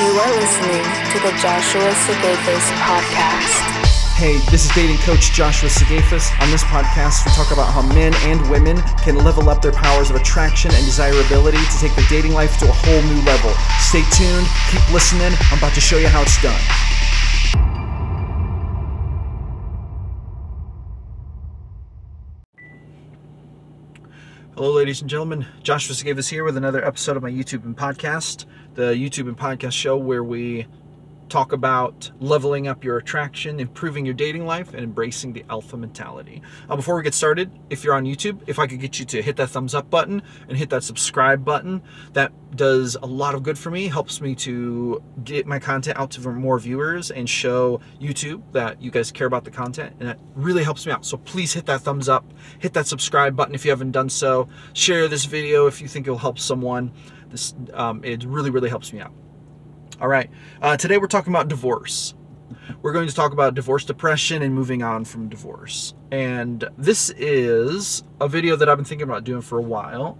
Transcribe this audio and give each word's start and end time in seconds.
You 0.00 0.16
are 0.16 0.32
listening 0.32 0.82
to 1.12 1.18
the 1.20 1.30
Joshua 1.36 1.92
Sigafus 1.92 2.64
podcast. 2.80 4.16
Hey, 4.16 4.38
this 4.50 4.64
is 4.64 4.74
dating 4.74 4.96
coach 4.98 5.30
Joshua 5.32 5.68
Sigafus. 5.68 6.32
On 6.40 6.50
this 6.50 6.64
podcast, 6.64 7.26
we 7.26 7.32
talk 7.32 7.52
about 7.52 7.70
how 7.70 7.82
men 7.82 8.14
and 8.24 8.40
women 8.48 8.78
can 9.04 9.16
level 9.16 9.50
up 9.50 9.60
their 9.60 9.72
powers 9.72 10.08
of 10.08 10.16
attraction 10.16 10.70
and 10.72 10.86
desirability 10.86 11.58
to 11.58 11.78
take 11.78 11.94
their 11.96 12.06
dating 12.08 12.32
life 12.32 12.58
to 12.60 12.64
a 12.66 12.72
whole 12.72 13.02
new 13.02 13.20
level. 13.24 13.52
Stay 13.78 14.00
tuned, 14.16 14.46
keep 14.70 14.80
listening. 14.90 15.36
I'm 15.52 15.58
about 15.58 15.74
to 15.74 15.82
show 15.82 15.98
you 15.98 16.08
how 16.08 16.22
it's 16.22 16.40
done. 16.40 16.89
Hello, 24.60 24.72
ladies 24.72 25.00
and 25.00 25.08
gentlemen. 25.08 25.46
Joshua 25.62 25.96
Sigafus 25.96 26.28
here 26.28 26.44
with 26.44 26.54
another 26.54 26.84
episode 26.84 27.16
of 27.16 27.22
my 27.22 27.30
YouTube 27.30 27.64
and 27.64 27.74
podcast, 27.74 28.44
the 28.74 28.92
YouTube 28.92 29.26
and 29.26 29.34
podcast 29.34 29.72
show 29.72 29.96
where 29.96 30.22
we 30.22 30.66
talk 31.30 31.52
about 31.52 32.10
leveling 32.20 32.66
up 32.66 32.84
your 32.84 32.98
attraction, 32.98 33.60
improving 33.60 34.04
your 34.04 34.14
dating 34.14 34.44
life, 34.44 34.74
and 34.74 34.82
embracing 34.82 35.32
the 35.32 35.44
alpha 35.48 35.76
mentality. 35.76 36.42
Uh, 36.68 36.76
before 36.76 36.96
we 36.96 37.02
get 37.02 37.14
started, 37.14 37.50
if 37.70 37.84
you're 37.84 37.94
on 37.94 38.04
YouTube, 38.04 38.40
if 38.46 38.58
I 38.58 38.66
could 38.66 38.80
get 38.80 38.98
you 38.98 39.04
to 39.06 39.22
hit 39.22 39.36
that 39.36 39.48
thumbs 39.48 39.74
up 39.74 39.88
button 39.88 40.22
and 40.48 40.58
hit 40.58 40.70
that 40.70 40.82
subscribe 40.82 41.44
button, 41.44 41.80
that 42.12 42.32
does 42.56 42.96
a 43.00 43.06
lot 43.06 43.34
of 43.34 43.42
good 43.42 43.56
for 43.56 43.70
me, 43.70 43.86
helps 43.86 44.20
me 44.20 44.34
to 44.34 45.02
get 45.24 45.46
my 45.46 45.58
content 45.58 45.96
out 45.98 46.10
to 46.10 46.30
more 46.30 46.58
viewers 46.58 47.10
and 47.10 47.30
show 47.30 47.80
YouTube 48.00 48.42
that 48.52 48.82
you 48.82 48.90
guys 48.90 49.12
care 49.12 49.26
about 49.26 49.44
the 49.44 49.50
content, 49.50 49.94
and 50.00 50.08
that 50.08 50.18
really 50.34 50.64
helps 50.64 50.84
me 50.84 50.92
out. 50.92 51.06
So 51.06 51.16
please 51.16 51.52
hit 51.52 51.66
that 51.66 51.80
thumbs 51.82 52.08
up, 52.08 52.24
hit 52.58 52.72
that 52.74 52.86
subscribe 52.86 53.36
button 53.36 53.54
if 53.54 53.64
you 53.64 53.70
haven't 53.70 53.92
done 53.92 54.08
so, 54.08 54.48
share 54.72 55.08
this 55.08 55.24
video 55.24 55.66
if 55.66 55.80
you 55.80 55.88
think 55.88 56.06
it'll 56.06 56.18
help 56.18 56.38
someone. 56.38 56.92
This 57.28 57.54
um, 57.74 58.02
it 58.04 58.24
really 58.24 58.50
really 58.50 58.68
helps 58.68 58.92
me 58.92 59.00
out. 59.00 59.12
All 60.00 60.08
right. 60.08 60.30
Uh, 60.62 60.78
today 60.78 60.96
we're 60.96 61.08
talking 61.08 61.30
about 61.30 61.48
divorce. 61.48 62.14
We're 62.80 62.94
going 62.94 63.06
to 63.06 63.14
talk 63.14 63.32
about 63.32 63.52
divorce 63.52 63.84
depression 63.84 64.40
and 64.40 64.54
moving 64.54 64.82
on 64.82 65.04
from 65.04 65.28
divorce. 65.28 65.92
And 66.10 66.66
this 66.78 67.10
is 67.10 68.02
a 68.18 68.26
video 68.26 68.56
that 68.56 68.66
I've 68.66 68.78
been 68.78 68.86
thinking 68.86 69.06
about 69.06 69.24
doing 69.24 69.42
for 69.42 69.58
a 69.58 69.62
while. 69.62 70.18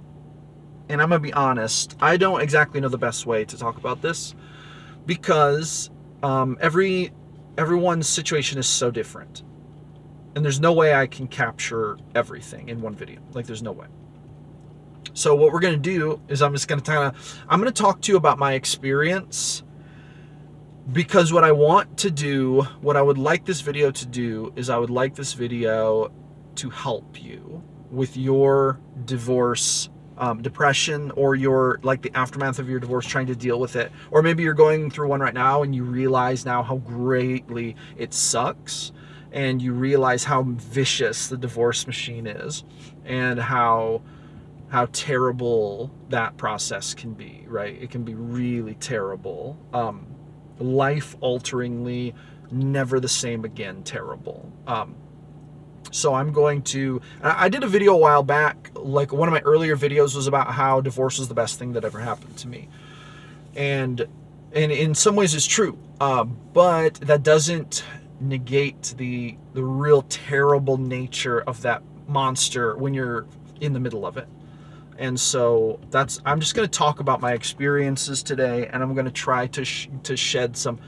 And 0.90 1.00
I'm 1.00 1.08
going 1.08 1.22
to 1.22 1.26
be 1.26 1.32
honest, 1.32 1.96
I 1.98 2.18
don't 2.18 2.42
exactly 2.42 2.78
know 2.78 2.90
the 2.90 2.98
best 2.98 3.24
way 3.24 3.46
to 3.46 3.56
talk 3.56 3.78
about 3.78 4.02
this 4.02 4.34
because 5.06 5.90
um, 6.22 6.58
every 6.60 7.10
everyone's 7.56 8.06
situation 8.06 8.58
is 8.58 8.66
so 8.66 8.90
different. 8.90 9.44
And 10.34 10.44
there's 10.44 10.60
no 10.60 10.74
way 10.74 10.94
I 10.94 11.06
can 11.06 11.26
capture 11.26 11.96
everything 12.14 12.68
in 12.68 12.82
one 12.82 12.94
video. 12.94 13.20
Like 13.32 13.46
there's 13.46 13.62
no 13.62 13.72
way. 13.72 13.86
So 15.14 15.34
what 15.34 15.52
we're 15.52 15.60
going 15.60 15.74
to 15.74 15.80
do 15.80 16.20
is 16.28 16.42
I'm 16.42 16.52
just 16.52 16.68
going 16.68 16.82
to 16.82 16.90
kind 16.90 17.04
of 17.04 17.42
I'm 17.48 17.60
going 17.60 17.72
to 17.72 17.82
talk 17.82 18.02
to 18.02 18.12
you 18.12 18.18
about 18.18 18.38
my 18.38 18.52
experience 18.52 19.62
because 20.92 21.32
what 21.32 21.44
I 21.44 21.52
want 21.52 21.98
to 21.98 22.10
do, 22.10 22.62
what 22.80 22.96
I 22.96 23.02
would 23.02 23.18
like 23.18 23.44
this 23.44 23.60
video 23.60 23.90
to 23.90 24.06
do 24.06 24.52
is 24.56 24.70
I 24.70 24.78
would 24.78 24.90
like 24.90 25.14
this 25.14 25.34
video 25.34 26.10
to 26.56 26.70
help 26.70 27.22
you 27.22 27.62
with 27.90 28.16
your 28.16 28.80
divorce 29.04 29.88
um, 30.18 30.42
depression 30.42 31.10
or 31.12 31.34
your 31.34 31.80
like 31.82 32.02
the 32.02 32.10
aftermath 32.14 32.58
of 32.58 32.68
your 32.68 32.78
divorce 32.78 33.06
trying 33.06 33.26
to 33.26 33.36
deal 33.36 33.58
with 33.58 33.76
it. 33.76 33.90
Or 34.10 34.22
maybe 34.22 34.42
you're 34.42 34.54
going 34.54 34.90
through 34.90 35.08
one 35.08 35.20
right 35.20 35.34
now 35.34 35.62
and 35.62 35.74
you 35.74 35.84
realize 35.84 36.44
now 36.44 36.62
how 36.62 36.76
greatly 36.76 37.76
it 37.96 38.12
sucks 38.12 38.92
and 39.32 39.62
you 39.62 39.72
realize 39.72 40.24
how 40.24 40.42
vicious 40.42 41.28
the 41.28 41.36
divorce 41.36 41.86
machine 41.86 42.26
is 42.26 42.64
and 43.04 43.38
how 43.38 44.02
how 44.68 44.86
terrible 44.92 45.90
that 46.10 46.36
process 46.36 46.94
can 46.94 47.14
be 47.14 47.44
right? 47.48 47.80
It 47.80 47.90
can 47.90 48.04
be 48.04 48.14
really 48.14 48.74
terrible. 48.74 49.58
Um, 49.72 50.06
life 50.60 51.16
alteringly, 51.20 52.14
never 52.50 53.00
the 53.00 53.08
same 53.08 53.44
again, 53.44 53.82
terrible. 53.82 54.52
Um, 54.66 54.94
so 55.90 56.14
I'm 56.14 56.32
going 56.32 56.62
to. 56.62 57.00
I 57.22 57.48
did 57.48 57.64
a 57.64 57.66
video 57.66 57.94
a 57.94 57.98
while 57.98 58.22
back, 58.22 58.70
like 58.74 59.12
one 59.12 59.28
of 59.28 59.32
my 59.32 59.40
earlier 59.40 59.76
videos 59.76 60.14
was 60.14 60.26
about 60.26 60.52
how 60.52 60.80
divorce 60.80 61.18
was 61.18 61.28
the 61.28 61.34
best 61.34 61.58
thing 61.58 61.72
that 61.72 61.84
ever 61.84 61.98
happened 61.98 62.36
to 62.38 62.48
me, 62.48 62.68
and 63.56 64.06
and 64.52 64.72
in 64.72 64.94
some 64.94 65.16
ways 65.16 65.34
it's 65.34 65.46
true, 65.46 65.78
uh, 66.00 66.24
but 66.24 66.94
that 66.94 67.22
doesn't 67.22 67.84
negate 68.20 68.94
the 68.98 69.36
the 69.54 69.62
real 69.62 70.02
terrible 70.02 70.76
nature 70.76 71.40
of 71.40 71.62
that 71.62 71.82
monster 72.06 72.76
when 72.76 72.94
you're 72.94 73.26
in 73.60 73.72
the 73.72 73.80
middle 73.80 74.06
of 74.06 74.16
it. 74.16 74.28
And 75.00 75.18
so 75.18 75.80
that's 75.90 76.20
I'm 76.26 76.40
just 76.40 76.54
going 76.54 76.68
to 76.68 76.78
talk 76.78 77.00
about 77.00 77.22
my 77.22 77.32
experiences 77.32 78.22
today, 78.22 78.66
and 78.66 78.82
I'm 78.82 78.92
going 78.92 79.06
to 79.06 79.10
try 79.10 79.46
to 79.48 79.64
sh- 79.64 79.88
to 80.02 80.14
shed 80.14 80.58
some 80.58 80.78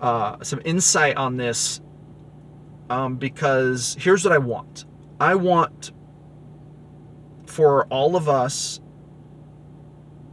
uh, 0.00 0.42
some 0.42 0.62
insight 0.64 1.18
on 1.18 1.36
this 1.36 1.82
um, 2.88 3.16
because 3.16 3.96
here's 4.00 4.24
what 4.24 4.32
I 4.32 4.38
want. 4.38 4.86
I 5.20 5.34
want 5.34 5.92
for 7.46 7.84
all 7.86 8.16
of 8.16 8.28
us 8.28 8.80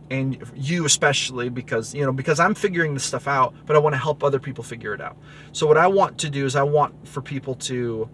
and 0.09 0.41
you 0.55 0.85
especially 0.85 1.49
because 1.49 1.93
you 1.93 2.05
know 2.05 2.11
because 2.11 2.39
I'm 2.39 2.55
figuring 2.55 2.93
this 2.93 3.03
stuff 3.03 3.27
out 3.27 3.53
but 3.65 3.75
I 3.75 3.79
want 3.79 3.93
to 3.93 3.99
help 3.99 4.23
other 4.23 4.39
people 4.39 4.63
figure 4.63 4.93
it 4.93 5.01
out. 5.01 5.17
So 5.51 5.67
what 5.67 5.77
I 5.77 5.87
want 5.87 6.17
to 6.19 6.29
do 6.29 6.45
is 6.45 6.55
I 6.55 6.63
want 6.63 7.07
for 7.07 7.21
people 7.21 7.55
to 7.55 8.09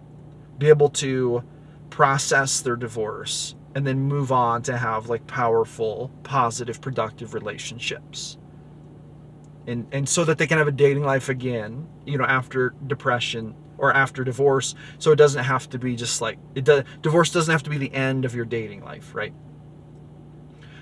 be 0.57 0.69
able 0.69 0.89
to 0.89 1.43
process 1.91 2.61
their 2.61 2.75
divorce 2.75 3.55
and 3.77 3.85
then 3.85 3.99
move 3.99 4.31
on 4.31 4.63
to 4.63 4.75
have 4.75 5.07
like 5.07 5.27
powerful, 5.27 6.09
positive, 6.23 6.81
productive 6.81 7.35
relationships. 7.35 8.39
And 9.67 9.85
and 9.91 10.09
so 10.09 10.25
that 10.25 10.39
they 10.39 10.47
can 10.47 10.57
have 10.57 10.67
a 10.67 10.71
dating 10.71 11.03
life 11.03 11.29
again, 11.29 11.87
you 12.03 12.17
know, 12.17 12.23
after 12.23 12.73
depression 12.87 13.53
or 13.77 13.93
after 13.93 14.23
divorce, 14.23 14.73
so 14.97 15.11
it 15.11 15.17
doesn't 15.17 15.43
have 15.43 15.69
to 15.69 15.77
be 15.77 15.95
just 15.95 16.21
like 16.21 16.39
it 16.55 16.67
divorce 17.03 17.29
doesn't 17.29 17.51
have 17.51 17.61
to 17.61 17.69
be 17.69 17.77
the 17.77 17.93
end 17.93 18.25
of 18.25 18.33
your 18.33 18.45
dating 18.45 18.83
life, 18.83 19.13
right? 19.13 19.35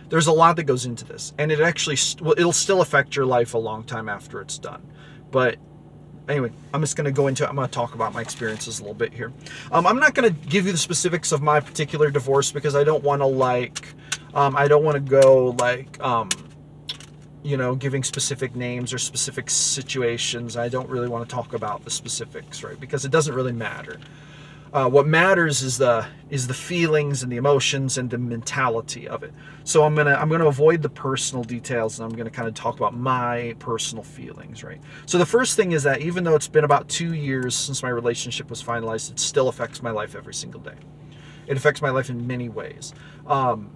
There's 0.07 0.27
a 0.27 0.31
lot 0.31 0.55
that 0.55 0.63
goes 0.63 0.85
into 0.85 1.03
this, 1.03 1.33
and 1.37 1.51
it 1.51 1.59
actually 1.59 1.97
well, 2.21 2.35
it'll 2.37 2.53
still 2.53 2.79
affect 2.79 3.13
your 3.13 3.25
life 3.25 3.55
a 3.55 3.57
long 3.57 3.83
time 3.83 4.07
after 4.07 4.39
it's 4.39 4.57
done. 4.57 4.89
But 5.31 5.57
anyway, 6.27 6.51
I'm 6.73 6.81
just 6.81 6.95
going 6.95 7.05
to 7.05 7.11
go 7.11 7.27
into 7.27 7.43
it. 7.43 7.49
I'm 7.49 7.55
going 7.55 7.67
to 7.67 7.73
talk 7.73 7.95
about 7.95 8.13
my 8.13 8.21
experiences 8.21 8.79
a 8.79 8.83
little 8.83 8.95
bit 8.95 9.13
here. 9.13 9.31
Um, 9.71 9.85
I'm 9.85 9.99
not 9.99 10.13
going 10.13 10.33
to 10.33 10.47
give 10.47 10.65
you 10.65 10.71
the 10.71 10.77
specifics 10.77 11.31
of 11.31 11.41
my 11.41 11.59
particular 11.59 12.09
divorce 12.11 12.51
because 12.51 12.75
I 12.75 12.83
don't 12.83 13.03
want 13.03 13.21
to 13.21 13.25
like, 13.25 13.93
um, 14.33 14.55
I 14.55 14.67
don't 14.67 14.83
want 14.83 14.95
to 14.95 14.99
go 14.99 15.55
like, 15.59 15.99
um, 16.03 16.29
you 17.43 17.57
know, 17.57 17.75
giving 17.75 18.03
specific 18.03 18.55
names 18.55 18.91
or 18.91 18.97
specific 18.97 19.49
situations. 19.49 20.57
I 20.57 20.67
don't 20.67 20.89
really 20.89 21.07
want 21.07 21.27
to 21.27 21.33
talk 21.33 21.53
about 21.53 21.83
the 21.83 21.91
specifics, 21.91 22.63
right? 22.63 22.79
Because 22.79 23.05
it 23.05 23.11
doesn't 23.11 23.35
really 23.35 23.51
matter. 23.51 23.99
Uh, 24.75 24.89
what 24.89 25.07
matters 25.07 25.61
is 25.61 25.77
the 25.77 26.05
is 26.29 26.47
the 26.47 26.53
feelings 26.53 27.23
and 27.23 27.31
the 27.31 27.37
emotions 27.37 27.97
and 27.97 28.09
the 28.09 28.17
mentality 28.17 29.07
of 29.07 29.23
it. 29.23 29.33
So 29.63 29.85
I'm 29.85 29.95
gonna 29.95 30.15
I'm 30.15 30.27
gonna 30.27 30.47
avoid 30.47 30.81
the 30.81 30.89
personal 30.89 31.45
details 31.45 31.97
and 31.97 32.11
I'm 32.11 32.17
gonna 32.17 32.29
kind 32.29 32.45
of 32.45 32.55
talk 32.55 32.75
about 32.75 32.93
my 32.93 33.55
personal 33.57 34.03
feelings, 34.03 34.65
right? 34.65 34.81
So 35.05 35.17
the 35.17 35.25
first 35.25 35.55
thing 35.55 35.71
is 35.71 35.83
that 35.83 36.01
even 36.01 36.25
though 36.25 36.35
it's 36.35 36.49
been 36.49 36.65
about 36.65 36.89
two 36.89 37.13
years 37.13 37.55
since 37.55 37.83
my 37.83 37.89
relationship 37.89 38.49
was 38.49 38.61
finalized, 38.61 39.11
it 39.11 39.17
still 39.17 39.47
affects 39.47 39.81
my 39.81 39.91
life 39.91 40.13
every 40.13 40.33
single 40.33 40.59
day. 40.59 40.75
It 41.47 41.55
affects 41.55 41.81
my 41.81 41.89
life 41.89 42.09
in 42.09 42.27
many 42.27 42.49
ways. 42.49 42.93
Um, 43.27 43.71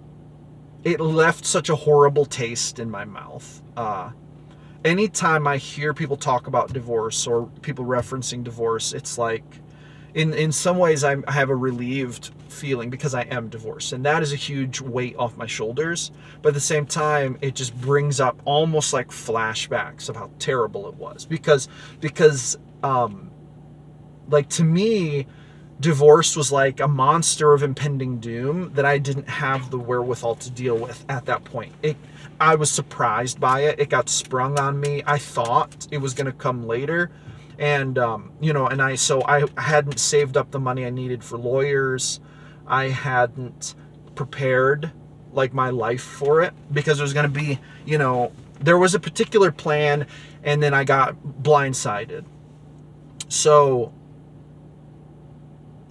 it 0.84 1.00
left 1.00 1.46
such 1.46 1.70
a 1.70 1.76
horrible 1.76 2.26
taste 2.26 2.78
in 2.78 2.90
my 2.90 3.06
mouth. 3.06 3.62
Uh, 3.74 4.10
anytime 4.84 5.46
I 5.46 5.56
hear 5.56 5.94
people 5.94 6.18
talk 6.18 6.46
about 6.46 6.74
divorce 6.74 7.26
or 7.26 7.46
people 7.62 7.86
referencing 7.86 8.44
divorce, 8.44 8.92
it's 8.92 9.16
like 9.16 9.59
in 10.14 10.34
in 10.34 10.52
some 10.52 10.78
ways 10.78 11.04
I'm, 11.04 11.24
i 11.28 11.32
have 11.32 11.50
a 11.50 11.56
relieved 11.56 12.30
feeling 12.48 12.90
because 12.90 13.14
I 13.14 13.22
am 13.22 13.48
divorced, 13.48 13.92
and 13.92 14.04
that 14.04 14.22
is 14.22 14.32
a 14.32 14.36
huge 14.36 14.80
weight 14.80 15.16
off 15.16 15.36
my 15.36 15.46
shoulders. 15.46 16.10
But 16.42 16.50
at 16.50 16.54
the 16.54 16.60
same 16.60 16.86
time, 16.86 17.38
it 17.40 17.54
just 17.54 17.78
brings 17.80 18.20
up 18.20 18.40
almost 18.44 18.92
like 18.92 19.08
flashbacks 19.08 20.08
of 20.08 20.16
how 20.16 20.30
terrible 20.38 20.88
it 20.88 20.94
was 20.94 21.26
because 21.26 21.68
because 22.00 22.58
um, 22.82 23.30
like 24.28 24.48
to 24.50 24.64
me, 24.64 25.26
divorce 25.80 26.36
was 26.36 26.52
like 26.52 26.80
a 26.80 26.88
monster 26.88 27.52
of 27.52 27.62
impending 27.62 28.18
doom 28.18 28.72
that 28.74 28.84
I 28.84 28.98
didn't 28.98 29.28
have 29.28 29.70
the 29.70 29.78
wherewithal 29.78 30.36
to 30.36 30.50
deal 30.50 30.76
with 30.76 31.04
at 31.08 31.26
that 31.26 31.44
point. 31.44 31.72
It 31.82 31.96
I 32.40 32.54
was 32.54 32.70
surprised 32.70 33.38
by 33.38 33.60
it. 33.60 33.78
It 33.78 33.90
got 33.90 34.08
sprung 34.08 34.58
on 34.58 34.80
me. 34.80 35.02
I 35.06 35.18
thought 35.18 35.86
it 35.90 35.98
was 35.98 36.14
going 36.14 36.26
to 36.26 36.32
come 36.32 36.66
later 36.66 37.10
and 37.60 37.98
um, 37.98 38.32
you 38.40 38.52
know 38.52 38.66
and 38.66 38.82
i 38.82 38.94
so 38.96 39.22
i 39.26 39.44
hadn't 39.58 40.00
saved 40.00 40.36
up 40.36 40.50
the 40.50 40.58
money 40.58 40.84
i 40.84 40.90
needed 40.90 41.22
for 41.22 41.38
lawyers. 41.38 42.18
I 42.66 42.88
hadn't 42.88 43.74
prepared 44.14 44.92
like 45.32 45.52
my 45.52 45.70
life 45.70 46.02
for 46.02 46.40
it 46.40 46.54
because 46.72 46.98
there's 46.98 47.12
going 47.12 47.30
to 47.30 47.40
be 47.40 47.60
you 47.84 47.98
know 47.98 48.32
there 48.60 48.78
was 48.78 48.94
a 48.94 49.00
particular 49.00 49.52
plan 49.52 50.06
and 50.42 50.62
then 50.62 50.74
i 50.74 50.84
got 50.84 51.16
blindsided. 51.42 52.24
So 53.28 53.92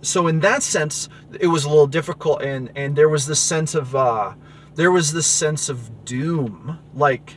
so 0.02 0.28
in 0.28 0.40
that 0.40 0.64
sense 0.64 1.08
it 1.40 1.48
was 1.48 1.66
a 1.66 1.70
little 1.70 1.88
difficult 1.88 2.42
and 2.42 2.72
and 2.76 2.96
there 2.96 3.10
was 3.10 3.28
this 3.28 3.40
sense 3.40 3.76
of 3.76 3.96
uh 3.96 4.34
there 4.74 4.92
was 4.92 5.14
this 5.14 5.28
sense 5.28 5.70
of 5.70 6.06
doom. 6.06 6.80
Like 6.96 7.36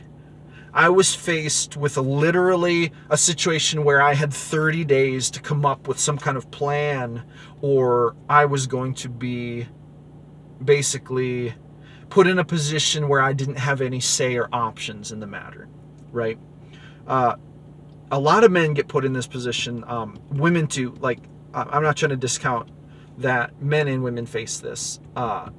I 0.73 0.89
was 0.89 1.13
faced 1.13 1.77
with 1.77 1.97
a 1.97 2.01
literally 2.01 2.91
a 3.09 3.17
situation 3.17 3.83
where 3.83 4.01
I 4.01 4.15
had 4.15 4.33
30 4.33 4.83
days 4.85 5.29
to 5.31 5.39
come 5.39 5.65
up 5.65 5.87
with 5.87 5.99
some 5.99 6.17
kind 6.17 6.35
of 6.35 6.49
plan, 6.49 7.23
or 7.61 8.15
I 8.27 8.45
was 8.45 8.65
going 8.65 8.95
to 8.95 9.09
be 9.09 9.67
basically 10.63 11.53
put 12.09 12.25
in 12.25 12.39
a 12.39 12.45
position 12.45 13.07
where 13.07 13.21
I 13.21 13.33
didn't 13.33 13.57
have 13.57 13.81
any 13.81 13.99
say 13.99 14.35
or 14.35 14.49
options 14.51 15.11
in 15.11 15.19
the 15.19 15.27
matter, 15.27 15.67
right? 16.11 16.39
Uh, 17.05 17.35
a 18.11 18.19
lot 18.19 18.43
of 18.43 18.51
men 18.51 18.73
get 18.73 18.87
put 18.87 19.05
in 19.05 19.13
this 19.13 19.27
position. 19.27 19.83
Um, 19.87 20.19
women 20.29 20.67
too. 20.67 20.95
Like 20.99 21.19
I'm 21.53 21.83
not 21.83 21.97
trying 21.97 22.11
to 22.11 22.17
discount 22.17 22.69
that 23.19 23.61
men 23.61 23.87
and 23.87 24.03
women 24.03 24.25
face 24.25 24.59
this. 24.59 24.99
Uh, 25.15 25.49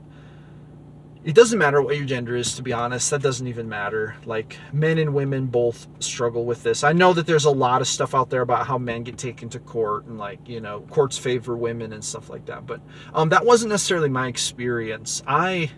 it 1.24 1.34
doesn't 1.34 1.58
matter 1.58 1.80
what 1.80 1.96
your 1.96 2.04
gender 2.04 2.36
is, 2.36 2.54
to 2.56 2.62
be 2.62 2.72
honest. 2.72 3.10
That 3.10 3.22
doesn't 3.22 3.46
even 3.46 3.66
matter. 3.68 4.14
Like 4.26 4.58
men 4.72 4.98
and 4.98 5.14
women 5.14 5.46
both 5.46 5.86
struggle 5.98 6.44
with 6.44 6.62
this. 6.62 6.84
I 6.84 6.92
know 6.92 7.14
that 7.14 7.26
there's 7.26 7.46
a 7.46 7.50
lot 7.50 7.80
of 7.80 7.88
stuff 7.88 8.14
out 8.14 8.28
there 8.28 8.42
about 8.42 8.66
how 8.66 8.76
men 8.76 9.04
get 9.04 9.16
taken 9.16 9.48
to 9.50 9.58
court 9.58 10.04
and 10.04 10.18
like 10.18 10.46
you 10.48 10.60
know 10.60 10.82
courts 10.90 11.16
favor 11.16 11.56
women 11.56 11.94
and 11.94 12.04
stuff 12.04 12.28
like 12.28 12.44
that. 12.46 12.66
But 12.66 12.82
um, 13.14 13.30
that 13.30 13.46
wasn't 13.46 13.70
necessarily 13.70 14.10
my 14.10 14.28
experience. 14.28 15.22
I 15.26 15.70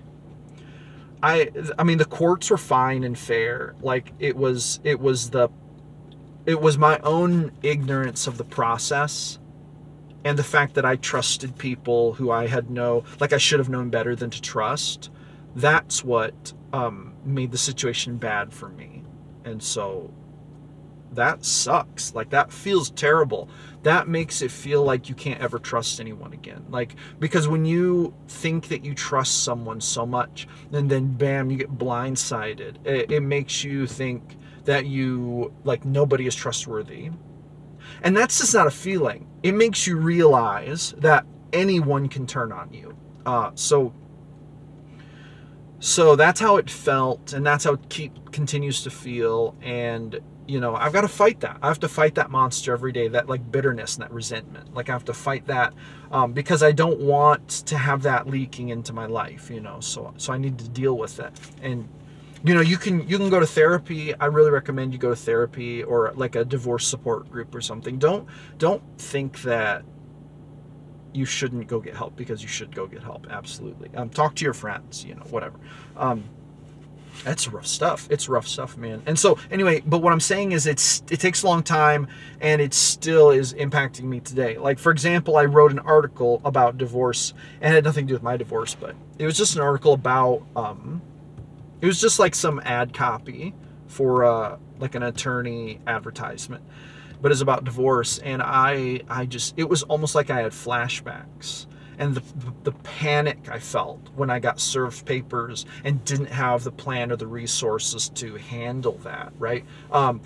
I 1.23 1.51
I 1.79 1.85
mean 1.85 1.99
the 1.99 2.05
courts 2.05 2.51
were 2.51 2.59
fine 2.59 3.05
and 3.05 3.17
fair. 3.17 3.77
Like 3.81 4.13
it 4.19 4.37
was 4.37 4.81
it 4.83 4.99
was 4.99 5.31
the 5.31 5.49
it 6.45 6.61
was 6.61 6.77
my 6.77 6.99
own 7.05 7.53
ignorance 7.63 8.27
of 8.27 8.37
the 8.37 8.45
process 8.45 9.39
and 10.25 10.37
the 10.37 10.45
fact 10.45 10.75
that 10.75 10.85
I 10.85 10.97
trusted 10.97 11.57
people 11.57 12.15
who 12.15 12.33
I 12.33 12.49
had 12.49 12.69
no 12.69 13.05
like 13.21 13.33
I 13.33 13.39
should 13.39 13.61
have 13.61 13.69
known 13.69 13.91
better 13.91 14.17
than 14.17 14.31
to 14.31 14.43
trust. 14.43 15.11
That's 15.57 16.05
what 16.05 16.53
um, 16.75 17.15
made 17.25 17.51
the 17.51 17.59
situation 17.59 18.19
bad 18.19 18.53
for 18.53 18.69
me. 18.69 19.03
And 19.45 19.63
so 19.63 20.13
that 21.13 21.45
sucks. 21.47 22.15
Like 22.15 22.29
that 22.31 22.53
feels 22.53 22.91
terrible. 22.91 23.49
That 23.83 24.07
makes 24.07 24.43
it 24.43 24.51
feel 24.51 24.85
like 24.85 25.09
you 25.09 25.15
can't 25.15 25.41
ever 25.41 25.59
trust 25.59 25.99
anyone 25.99 26.35
again. 26.35 26.65
Like 26.69 26.95
because 27.19 27.49
when 27.49 27.65
you 27.65 28.15
think 28.29 28.69
that 28.69 28.85
you 28.85 28.95
trust 28.95 29.45
someone 29.45 29.81
so 29.81 30.05
much 30.05 30.47
and 30.73 30.91
then 30.91 31.15
bam, 31.15 31.51
you 31.51 31.57
get 31.57 31.79
blindsided. 31.79 32.87
It, 32.87 33.11
it 33.11 33.21
makes 33.21 33.65
you 33.65 33.87
think 33.87 34.37
that 34.67 34.85
you 34.85 35.55
like 35.65 35.87
nobody 35.87 36.27
is 36.27 36.35
trustworthy. 36.35 37.11
And 38.03 38.15
that's 38.15 38.41
just 38.41 38.53
not 38.53 38.67
a 38.67 38.71
feeling. 38.71 39.27
It 39.43 39.53
makes 39.53 39.87
you 39.87 39.97
realize 39.97 40.93
that 40.99 41.25
anyone 41.55 42.09
can 42.09 42.27
turn 42.27 42.53
on 42.53 42.75
you. 42.75 42.95
Uh, 43.25 43.53
so 43.55 43.95
so 45.79 46.17
that's 46.17 46.41
how 46.41 46.57
it 46.57 46.71
felt 46.71 47.33
and 47.33 47.47
that's 47.47 47.65
how 47.65 47.75
it 47.75 47.89
keep 47.89 48.33
continues 48.33 48.83
to 48.83 48.91
feel 48.91 49.55
and 49.63 50.19
you 50.47 50.59
know 50.61 50.75
i've 50.77 50.93
got 50.93 51.03
to 51.03 51.09
fight 51.09 51.41
that. 51.41 51.59
I 51.61 51.69
have 51.69 51.81
to 51.81 51.89
fight 51.89 52.15
that 52.15 52.31
monster 52.31 52.73
every 52.73 52.93
day 52.93 53.09
that 53.09 53.29
like 53.29 53.51
bitterness 53.51 53.97
and 53.97 54.03
that 54.03 54.13
resentment. 54.13 54.75
Like 54.75 54.89
i 54.89 54.93
have 54.93 55.05
to 55.07 55.15
fight 55.15 55.47
that 55.47 55.75
um, 56.11 56.33
because 56.33 56.63
i 56.63 56.73
don't 56.73 57.01
want 57.01 57.49
to 57.67 57.77
have 57.77 58.03
that 58.03 58.27
leaking 58.27 58.71
into 58.71 58.93
my 58.93 59.07
life 59.07 59.51
you 59.51 59.61
know 59.61 59.81
so 59.81 60.15
so 60.17 60.33
i 60.33 60.39
need 60.39 60.59
to 60.59 60.69
deal 60.69 60.97
with 60.97 61.21
it. 61.21 61.33
And 61.63 61.89
you 62.45 62.55
know 62.55 62.61
you 62.61 62.77
can 62.77 63.07
you 63.09 63.19
can 63.19 63.29
go 63.29 63.41
to 63.41 63.47
therapy. 63.47 64.15
I 64.15 64.27
really 64.27 64.51
recommend 64.51 64.93
you 64.93 64.99
go 64.99 65.11
to 65.11 65.17
therapy 65.17 65.83
or 65.83 66.13
like 66.15 66.37
a 66.37 66.45
divorce 66.45 66.87
support 66.87 67.31
group 67.31 67.55
or 67.55 67.61
something. 67.61 67.99
Don't 67.99 68.29
don't 68.59 68.83
think 68.99 69.43
that 69.43 69.85
you 71.17 71.25
shouldn't 71.25 71.67
go 71.67 71.81
get 71.81 71.97
help 71.97 72.15
because 72.17 72.43
you 72.43 72.49
should 72.49 72.75
go 72.75 72.87
get 72.87 73.03
help 73.03 73.27
absolutely 73.31 73.91
um, 73.97 74.09
talk 74.09 74.35
to 74.35 74.45
your 74.45 74.55
friends 74.55 75.05
you 75.05 75.15
know 75.15 75.23
whatever 75.31 75.59
um, 75.97 76.25
that's 77.25 77.49
rough 77.49 77.67
stuff. 77.67 78.07
It's 78.11 78.29
rough 78.29 78.47
stuff, 78.47 78.77
man. 78.77 79.03
And 79.07 79.19
so 79.19 79.39
anyway, 79.51 79.83
but 79.87 79.99
what 79.99 80.13
I'm 80.13 80.21
saying 80.21 80.53
is 80.53 80.67
it's 80.67 81.03
it 81.11 81.21
takes 81.21 81.43
a 81.43 81.47
long 81.47 81.63
time 81.63 82.09
and 82.41 82.61
it 82.61 82.75
still 82.75 83.31
is 83.31 83.55
impacting 83.55 84.05
me 84.05 84.21
today. 84.21 84.59
Like 84.59 84.79
for 84.79 84.93
example, 84.93 85.37
I 85.37 85.45
wrote 85.45 85.73
an 85.73 85.79
article 85.81 86.41
about 86.45 86.79
divorce 86.79 87.35
and 87.61 87.75
had 87.75 87.85
nothing 87.85 88.07
to 88.07 88.09
do 88.09 88.15
with 88.15 88.23
my 88.23 88.37
divorce, 88.37 88.75
but 88.75 88.95
it 89.19 89.27
was 89.27 89.37
just 89.37 89.57
an 89.57 89.63
article 89.63 89.93
about 89.93 90.43
um 90.55 91.03
it 91.81 91.87
was 91.87 92.01
just 92.01 92.19
like 92.19 92.35
some 92.35 92.61
ad 92.65 92.93
copy 92.93 93.55
for 93.87 94.25
uh 94.25 94.57
like 94.79 94.95
an 94.95 95.03
attorney 95.03 95.81
advertisement. 95.87 96.65
But 97.21 97.33
it's 97.33 97.41
about 97.41 97.65
divorce 97.65 98.19
and 98.19 98.43
I 98.43 99.01
I 99.09 99.27
just 99.27 99.55
it 99.57 99.69
was 99.69 99.83
almost 99.85 100.15
like 100.15 100.31
I 100.31 100.43
had 100.43 100.53
flashbacks. 100.53 101.67
And 101.99 102.15
the, 102.15 102.23
the 102.65 102.73
panic 102.73 103.49
I 103.51 103.59
felt 103.59 104.11
when 104.15 104.29
I 104.29 104.39
got 104.39 104.61
served 104.61 105.07
papers 105.07 105.65
and 105.83 106.05
didn't 106.05 106.27
have 106.27 106.63
the 106.63 106.71
plan 106.71 107.11
or 107.11 107.17
the 107.17 107.27
resources 107.27 108.11
to 108.11 108.35
handle 108.37 108.99
that, 108.99 109.33
right? 109.39 109.65
Um, 109.91 110.21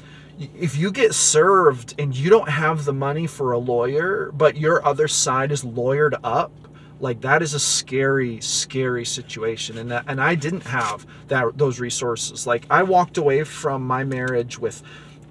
if 0.57 0.77
you 0.77 0.91
get 0.91 1.15
served 1.15 1.95
and 1.99 2.17
you 2.17 2.31
don't 2.31 2.49
have 2.49 2.85
the 2.85 2.93
money 2.93 3.27
for 3.27 3.53
a 3.53 3.59
lawyer, 3.59 4.33
but 4.33 4.57
your 4.57 4.85
other 4.87 5.07
side 5.07 5.53
is 5.53 5.63
lawyered 5.63 6.19
up, 6.25 6.51
like 6.99 7.21
that 7.23 7.43
is 7.43 7.55
a 7.55 7.61
scary 7.61 8.41
scary 8.41 9.05
situation. 9.05 9.79
And 9.79 9.91
that, 9.91 10.05
and 10.07 10.21
I 10.21 10.35
didn't 10.35 10.65
have 10.65 11.07
that 11.29 11.57
those 11.57 11.81
resources. 11.81 12.47
Like 12.47 12.67
I 12.71 12.83
walked 12.83 13.19
away 13.19 13.45
from 13.45 13.87
my 13.87 14.05
marriage 14.05 14.59
with 14.59 14.83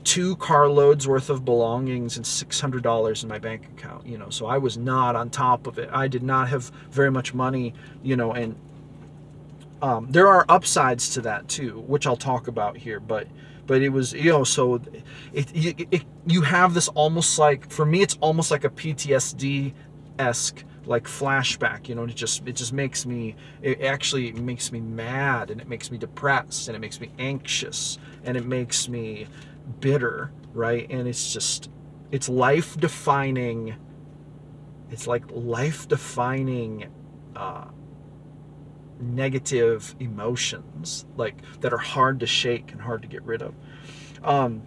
two 0.10 0.36
carloads 0.38 1.08
worth 1.08 1.30
of 1.30 1.46
belongings 1.46 2.18
and 2.18 2.26
$600 2.26 3.22
in 3.22 3.30
my 3.30 3.38
bank 3.38 3.68
account 3.78 4.08
you 4.08 4.18
know 4.18 4.32
so 4.32 4.48
i 4.48 4.58
was 4.58 4.76
not 4.76 5.16
on 5.16 5.30
top 5.30 5.68
of 5.68 5.78
it. 5.78 5.88
I 5.94 6.08
did 6.08 6.24
not 6.24 6.50
have 6.50 6.72
very 6.90 7.12
much 7.12 7.36
money 7.36 7.76
you 8.02 8.16
know 8.16 8.34
and 8.34 8.56
um, 9.84 10.08
there 10.10 10.28
are 10.28 10.48
upsides 10.50 11.10
to 11.10 11.22
that 11.22 11.48
too 11.48 11.82
which 11.86 12.08
i'll 12.08 12.18
talk 12.18 12.48
about 12.48 12.76
here 12.76 13.00
but 13.00 13.28
but 13.68 13.84
it 13.84 13.90
was 13.90 14.14
you 14.14 14.32
know 14.32 14.44
so 14.44 14.82
it, 15.32 15.56
it, 15.56 15.88
it 15.92 16.04
you 16.26 16.42
have 16.42 16.74
this 16.74 16.88
almost 16.88 17.38
like 17.38 17.70
for 17.70 17.86
me 17.86 18.02
it's 18.02 18.18
almost 18.20 18.50
like 18.50 18.64
a 18.64 18.70
ptsd 18.70 19.72
esque 20.18 20.64
like 20.88 21.04
flashback 21.04 21.88
you 21.88 21.94
know 21.94 22.06
it 22.06 22.16
just 22.16 22.48
it 22.48 22.56
just 22.56 22.74
makes 22.74 23.06
me 23.06 23.36
it 23.62 23.80
actually 23.82 24.32
makes 24.32 24.72
me 24.72 24.80
mad 24.80 25.52
and 25.52 25.62
it 25.62 25.68
makes 25.68 25.92
me 25.92 26.00
depressed 26.00 26.68
and 26.68 26.76
it 26.76 26.80
makes 26.80 27.00
me 27.00 27.12
anxious 27.20 28.00
and 28.24 28.36
it 28.36 28.46
makes 28.48 28.90
me 28.90 29.28
bitter, 29.80 30.31
right? 30.54 30.88
And 30.89 31.07
it's 31.07 31.31
just, 31.33 31.69
it's 32.12 32.30
life 32.30 32.77
defining, 32.77 33.75
it's 34.89 35.07
like 35.07 35.24
life 35.30 35.88
defining 35.88 36.89
uh, 37.36 37.66
negative 39.00 39.95
emotions, 40.00 41.06
like 41.16 41.42
that 41.62 41.74
are 41.74 41.77
hard 41.77 42.19
to 42.19 42.27
shake 42.27 42.71
and 42.71 42.81
hard 42.81 43.01
to 43.01 43.07
get 43.07 43.24
rid 43.24 43.42
of. 43.42 43.54
Um, 44.23 44.64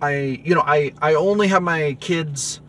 I, 0.00 0.40
you 0.44 0.54
know, 0.54 0.62
I, 0.64 0.92
I 1.02 1.14
only 1.14 1.48
have 1.48 1.62
my 1.62 1.96
kids 2.00 2.60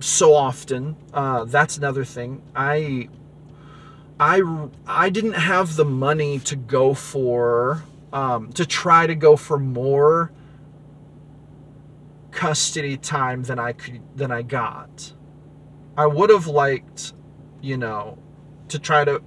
so 0.00 0.34
often. 0.34 0.96
Uh, 1.12 1.44
that's 1.44 1.78
another 1.78 2.04
thing. 2.04 2.42
I, 2.56 3.08
I, 4.18 4.42
I 4.86 5.10
didn't 5.10 5.34
have 5.34 5.76
the 5.76 5.84
money 5.84 6.40
to 6.40 6.56
go 6.56 6.94
for 6.94 7.84
um, 8.14 8.52
to 8.52 8.64
try 8.64 9.06
to 9.06 9.14
go 9.14 9.36
for 9.36 9.58
more 9.58 10.32
custody 12.30 12.96
time 12.96 13.42
than 13.42 13.58
I 13.58 13.72
could 13.72 14.00
than 14.16 14.30
I 14.30 14.42
got. 14.42 15.12
I 15.96 16.06
would 16.06 16.30
have 16.30 16.46
liked, 16.46 17.12
you 17.60 17.76
know, 17.76 18.18
to 18.68 18.78
try 18.78 19.04
to. 19.04 19.20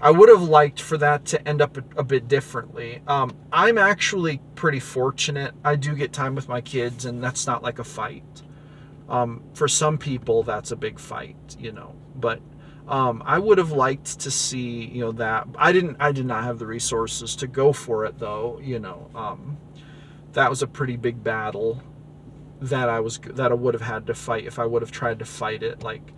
I 0.00 0.10
would 0.10 0.28
have 0.28 0.42
liked 0.42 0.80
for 0.80 0.98
that 0.98 1.24
to 1.26 1.48
end 1.48 1.60
up 1.60 1.76
a, 1.76 1.84
a 1.96 2.04
bit 2.04 2.28
differently. 2.28 3.02
Um, 3.06 3.34
I'm 3.50 3.78
actually 3.78 4.40
pretty 4.54 4.80
fortunate. 4.80 5.54
I 5.64 5.74
do 5.76 5.94
get 5.94 6.12
time 6.12 6.34
with 6.34 6.48
my 6.48 6.60
kids, 6.60 7.04
and 7.04 7.22
that's 7.22 7.46
not 7.46 7.62
like 7.62 7.78
a 7.78 7.84
fight. 7.84 8.42
Um, 9.08 9.42
for 9.54 9.68
some 9.68 9.98
people, 9.98 10.42
that's 10.42 10.70
a 10.70 10.76
big 10.76 11.00
fight, 11.00 11.56
you 11.58 11.72
know. 11.72 11.94
But 12.14 12.40
um, 12.88 13.22
I 13.26 13.38
would 13.38 13.58
have 13.58 13.72
liked 13.72 14.20
to 14.20 14.30
see, 14.30 14.86
you 14.86 15.00
know, 15.00 15.12
that 15.12 15.48
I 15.56 15.72
didn't, 15.72 15.96
I 15.98 16.12
did 16.12 16.26
not 16.26 16.44
have 16.44 16.58
the 16.58 16.66
resources 16.66 17.34
to 17.36 17.46
go 17.46 17.72
for 17.72 18.04
it 18.04 18.18
though. 18.18 18.60
You 18.62 18.78
know, 18.78 19.10
um, 19.14 19.58
that 20.32 20.50
was 20.50 20.62
a 20.62 20.66
pretty 20.66 20.96
big 20.96 21.22
battle 21.22 21.82
that 22.60 22.88
I 22.88 23.00
was 23.00 23.18
that 23.18 23.50
I 23.50 23.54
would 23.54 23.74
have 23.74 23.82
had 23.82 24.06
to 24.06 24.14
fight 24.14 24.44
if 24.46 24.58
I 24.58 24.66
would 24.66 24.82
have 24.82 24.92
tried 24.92 25.18
to 25.18 25.24
fight 25.24 25.62
it. 25.62 25.82
Like, 25.82 26.12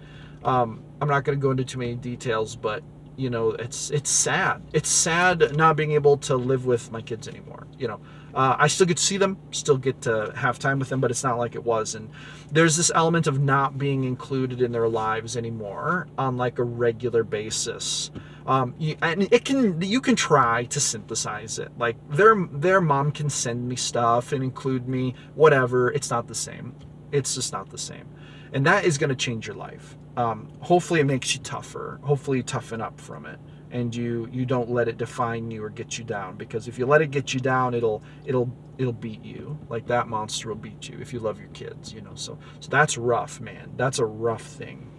um, 0.45 0.83
I'm 1.01 1.09
not 1.09 1.25
going 1.25 1.39
to 1.39 1.43
go 1.43 1.51
into 1.51 1.65
too 1.65 1.79
many 1.79 1.95
details, 1.95 2.55
but 2.55 2.83
you 3.17 3.31
know, 3.31 3.51
it's 3.51 3.91
it's 3.91 4.11
sad. 4.11 4.63
It's 4.73 4.89
sad 4.89 5.57
not 5.57 5.77
being 5.77 5.93
able 5.93 6.19
to 6.19 6.37
live 6.37 6.67
with 6.67 6.93
my 6.93 7.01
kids 7.01 7.29
anymore. 7.29 7.67
You 7.79 7.89
know, 7.89 8.01
uh, 8.35 8.57
I 8.59 8.67
still 8.67 8.87
get 8.87 8.99
to 8.99 9.03
see 9.03 9.17
them, 9.17 9.39
still 9.51 9.79
get 9.79 10.03
to 10.03 10.33
have 10.37 10.59
time 10.59 10.79
with 10.79 10.89
them, 10.89 11.01
but 11.01 11.11
it's 11.11 11.25
not 11.25 11.39
like 11.39 11.55
it 11.55 11.65
was. 11.65 11.95
And 11.95 12.11
there's 12.53 12.77
this 12.77 12.91
element 12.95 13.27
of 13.27 13.41
not 13.41 13.79
being 13.79 14.05
included 14.05 14.61
in 14.63 14.73
their 14.73 14.89
lives 14.89 15.37
anymore 15.37 16.09
on 16.19 16.37
like 16.37 16.59
a 16.59 16.65
regular 16.65 17.25
basis. 17.25 18.11
Um, 18.47 18.75
you, 18.79 18.97
and 19.03 19.31
it 19.31 19.45
can 19.45 19.81
you 19.83 20.01
can 20.01 20.17
try 20.17 20.65
to 20.65 20.81
synthesize 20.81 21.59
it. 21.59 21.71
Like 21.79 21.97
their 22.11 22.35
their 22.51 22.81
mom 22.81 23.13
can 23.13 23.29
send 23.29 23.69
me 23.69 23.77
stuff 23.77 24.33
and 24.33 24.43
include 24.43 24.89
me, 24.89 25.15
whatever. 25.35 25.91
It's 25.91 26.11
not 26.11 26.29
the 26.29 26.35
same. 26.35 26.75
It's 27.13 27.35
just 27.35 27.53
not 27.53 27.69
the 27.71 27.79
same, 27.79 28.09
and 28.53 28.65
that 28.67 28.85
is 28.85 28.97
going 28.97 29.11
to 29.11 29.17
change 29.17 29.47
your 29.47 29.57
life. 29.57 29.97
Um, 30.17 30.49
hopefully, 30.61 31.01
it 31.01 31.05
makes 31.05 31.35
you 31.35 31.41
tougher. 31.41 32.01
Hopefully, 32.03 32.39
you 32.39 32.43
toughen 32.43 32.81
up 32.81 33.01
from 33.01 33.27
it. 33.27 33.39
And 33.71 33.95
you 33.95 34.29
you 34.33 34.47
don't 34.47 34.71
let 34.71 34.89
it 34.89 34.97
define 34.97 35.51
you 35.51 35.63
or 35.63 35.71
get 35.71 35.99
you 35.99 36.05
down 36.05 36.37
because 36.37 36.69
if 36.69 36.79
you 36.79 36.87
let 36.87 37.03
it 37.03 37.11
get 37.11 37.35
you 37.35 37.41
down 37.41 37.75
it'll 37.75 38.03
it'll 38.25 38.51
it'll 38.79 38.93
beat 38.93 39.23
you. 39.25 39.59
Like 39.69 39.87
that 39.89 40.09
monster 40.09 40.49
will 40.49 40.57
beat 40.57 40.89
you 40.89 40.99
if 41.01 41.13
you 41.13 41.21
love 41.21 41.39
your 41.39 41.49
kids 41.49 41.93
you 41.93 42.01
know 42.01 42.15
so 42.15 42.39
so 42.61 42.69
that's 42.71 42.97
rough 42.97 43.41
man. 43.41 43.73
That's 43.77 43.99
a 43.99 44.07
rough 44.07 44.43
thing. 44.43 44.91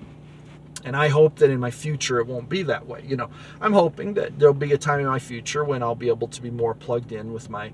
And 0.85 0.95
i 0.95 1.09
hope 1.09 1.37
that 1.39 1.49
in 1.49 1.59
my 1.59 1.71
future 1.71 2.19
it 2.19 2.27
won't 2.27 2.49
be 2.49 2.63
that 2.63 2.87
way 2.87 3.03
you 3.05 3.17
know. 3.17 3.29
I'm 3.59 3.73
hoping 3.73 4.13
that 4.15 4.39
there'll 4.39 4.53
be 4.53 4.71
a 4.73 4.77
time 4.77 4.99
in 4.99 5.07
my 5.07 5.19
future 5.19 5.63
when 5.63 5.83
i'll 5.83 5.95
be 5.95 6.09
able 6.09 6.27
to 6.29 6.41
be 6.41 6.51
more 6.51 6.73
plugged 6.73 7.11
in 7.11 7.33
with 7.33 7.49
my 7.49 7.71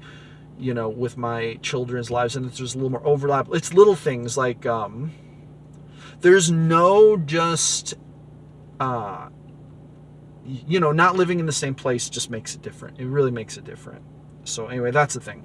you 0.57 0.73
know 0.73 0.89
with 0.89 1.17
my 1.17 1.59
children's 1.61 2.09
lives 2.09 2.35
and 2.35 2.49
there's 2.49 2.75
a 2.75 2.77
little 2.77 2.91
more 2.91 3.05
overlap. 3.05 3.47
It's 3.51 3.73
little 3.73 3.95
things 3.95 4.37
like 4.37 4.65
um 4.65 5.11
there's 6.21 6.49
no 6.49 7.17
just 7.17 7.95
uh 8.79 9.29
you 10.45 10.79
know, 10.79 10.91
not 10.91 11.15
living 11.15 11.39
in 11.39 11.45
the 11.45 11.51
same 11.51 11.75
place 11.75 12.09
just 12.09 12.29
makes 12.29 12.55
it 12.55 12.61
different. 12.61 12.99
It 12.99 13.07
really 13.07 13.31
makes 13.31 13.57
it 13.57 13.63
different. 13.63 14.03
So 14.43 14.67
anyway, 14.67 14.91
that's 14.91 15.15
the 15.15 15.19
thing. 15.19 15.43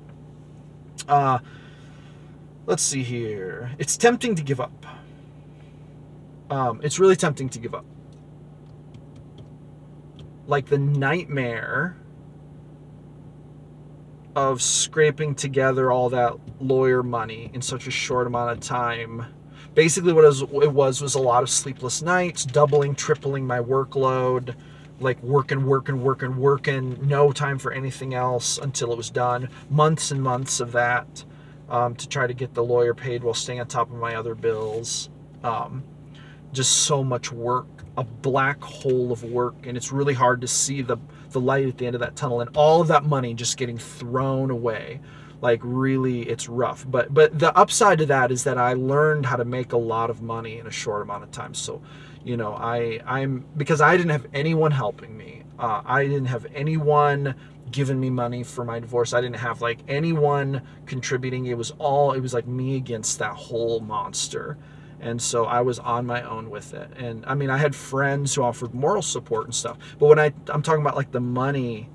Uh, 1.09 1.39
let's 2.67 2.83
see 2.83 3.03
here. 3.03 3.73
It's 3.79 3.97
tempting 3.97 4.35
to 4.35 4.43
give 4.43 4.61
up. 4.61 4.87
Um, 6.51 6.81
it's 6.83 6.99
really 6.99 7.17
tempting 7.17 7.49
to 7.51 7.59
give 7.59 7.75
up. 7.75 7.85
Like 10.47 10.67
the 10.67 10.79
nightmare 10.79 11.97
of 14.37 14.61
scraping 14.61 15.35
together 15.35 15.91
all 15.91 16.11
that 16.11 16.35
lawyer 16.61 17.03
money 17.03 17.51
in 17.55 17.63
such 17.63 17.87
a 17.87 17.91
short 17.91 18.27
amount 18.27 18.51
of 18.51 18.61
time. 18.61 19.27
Basically, 19.75 20.13
what 20.13 20.25
it 20.25 20.29
was, 20.29 20.43
it 20.43 20.73
was 20.73 21.01
was 21.01 21.15
a 21.15 21.21
lot 21.21 21.43
of 21.43 21.51
sleepless 21.51 22.03
nights, 22.03 22.45
doubling, 22.45 22.95
tripling 22.95 23.47
my 23.47 23.61
workload 23.61 24.57
like 25.01 25.23
working, 25.23 25.67
working, 25.67 26.03
working, 26.03 26.37
working, 26.37 26.99
no 27.07 27.33
time 27.33 27.59
for 27.59 27.73
anything 27.73 28.15
else 28.15 28.59
until 28.59 28.93
it 28.93 28.97
was 28.97 29.11
done. 29.11 29.49
Months 29.71 30.11
and 30.11 30.23
months 30.23 30.61
of 30.61 30.73
that 30.73 31.25
um, 31.69 31.95
to 31.97 32.09
try 32.09 32.27
to 32.27 32.35
get 32.35 32.55
the 32.55 32.63
lawyer 32.63 32.95
paid 32.95 33.25
while 33.25 33.35
staying 33.35 33.61
on 33.61 33.67
top 33.67 33.91
of 33.91 33.97
my 33.97 34.17
other 34.17 34.35
bills. 34.35 35.09
Um, 35.43 35.85
just 36.53 36.83
so 36.83 37.05
much 37.05 37.33
work, 37.33 37.67
a 37.97 38.05
black 38.05 38.61
hole 38.63 39.13
of 39.13 39.23
work, 39.23 39.67
and 39.67 39.77
it's 39.77 39.93
really 39.93 40.15
hard 40.15 40.41
to 40.41 40.49
see 40.49 40.83
the 40.83 40.99
the 41.31 41.41
light 41.41 41.69
at 41.69 41.79
the 41.79 41.87
end 41.87 41.95
of 41.95 42.01
that 42.01 42.17
tunnel, 42.17 42.41
and 42.41 42.51
all 42.57 42.81
of 42.81 42.89
that 42.89 43.05
money 43.05 43.35
just 43.35 43.57
getting 43.57 43.79
thrown 43.79 44.51
away. 44.51 45.01
Like 45.41 45.61
really, 45.63 46.23
it's 46.23 46.49
rough. 46.49 46.85
But 46.89 47.15
but 47.15 47.39
the 47.39 47.57
upside 47.57 47.99
to 47.99 48.07
that 48.07 48.33
is 48.33 48.45
that 48.45 48.59
I 48.59 48.75
learned 48.75 49.27
how 49.27 49.37
to 49.37 49.45
make 49.45 49.73
a 49.73 49.77
lot 49.79 50.11
of 50.11 50.21
money 50.23 50.59
in 50.59 50.67
a 50.67 50.71
short 50.73 51.03
amount 51.03 51.23
of 51.23 51.31
time. 51.31 51.55
So 51.55 51.81
you 52.25 52.37
know 52.37 52.55
i 52.55 53.01
i'm 53.07 53.45
because 53.57 53.81
i 53.81 53.97
didn't 53.97 54.11
have 54.11 54.27
anyone 54.35 54.71
helping 54.71 55.17
me. 55.17 55.43
Uh, 55.59 55.83
i 55.85 56.05
didn't 56.05 56.27
have 56.27 56.47
anyone 56.55 57.35
giving 57.71 58.01
me 58.01 58.11
money 58.11 58.43
for 58.43 58.65
my 58.65 58.81
divorce. 58.81 59.13
I 59.13 59.21
didn't 59.21 59.37
have 59.37 59.61
like 59.61 59.79
anyone 59.87 60.63
contributing. 60.87 61.47
It 61.47 61.57
was 61.57 61.71
all 61.79 62.13
it 62.13 62.21
was 62.21 62.35
like 62.35 62.47
me 62.47 62.77
against 62.77 63.19
that 63.21 63.33
whole 63.33 63.81
monster. 63.81 64.59
And 65.01 65.21
so 65.21 65.47
i 65.47 65.61
was 65.61 65.79
on 65.79 66.05
my 66.05 66.23
own 66.23 66.51
with 66.51 66.75
it. 66.75 66.91
And 66.97 67.25
i 67.27 67.35
mean 67.35 67.51
i 67.51 67.59
had 67.59 67.75
friends 67.75 68.35
who 68.35 68.43
offered 68.43 68.75
moral 68.75 69.03
support 69.03 69.45
and 69.47 69.55
stuff. 69.55 69.79
But 69.99 70.07
when 70.07 70.19
i 70.19 70.33
i'm 70.49 70.63
talking 70.63 70.83
about 70.83 70.97
like 70.97 71.13
the 71.13 71.21
money 71.21 71.89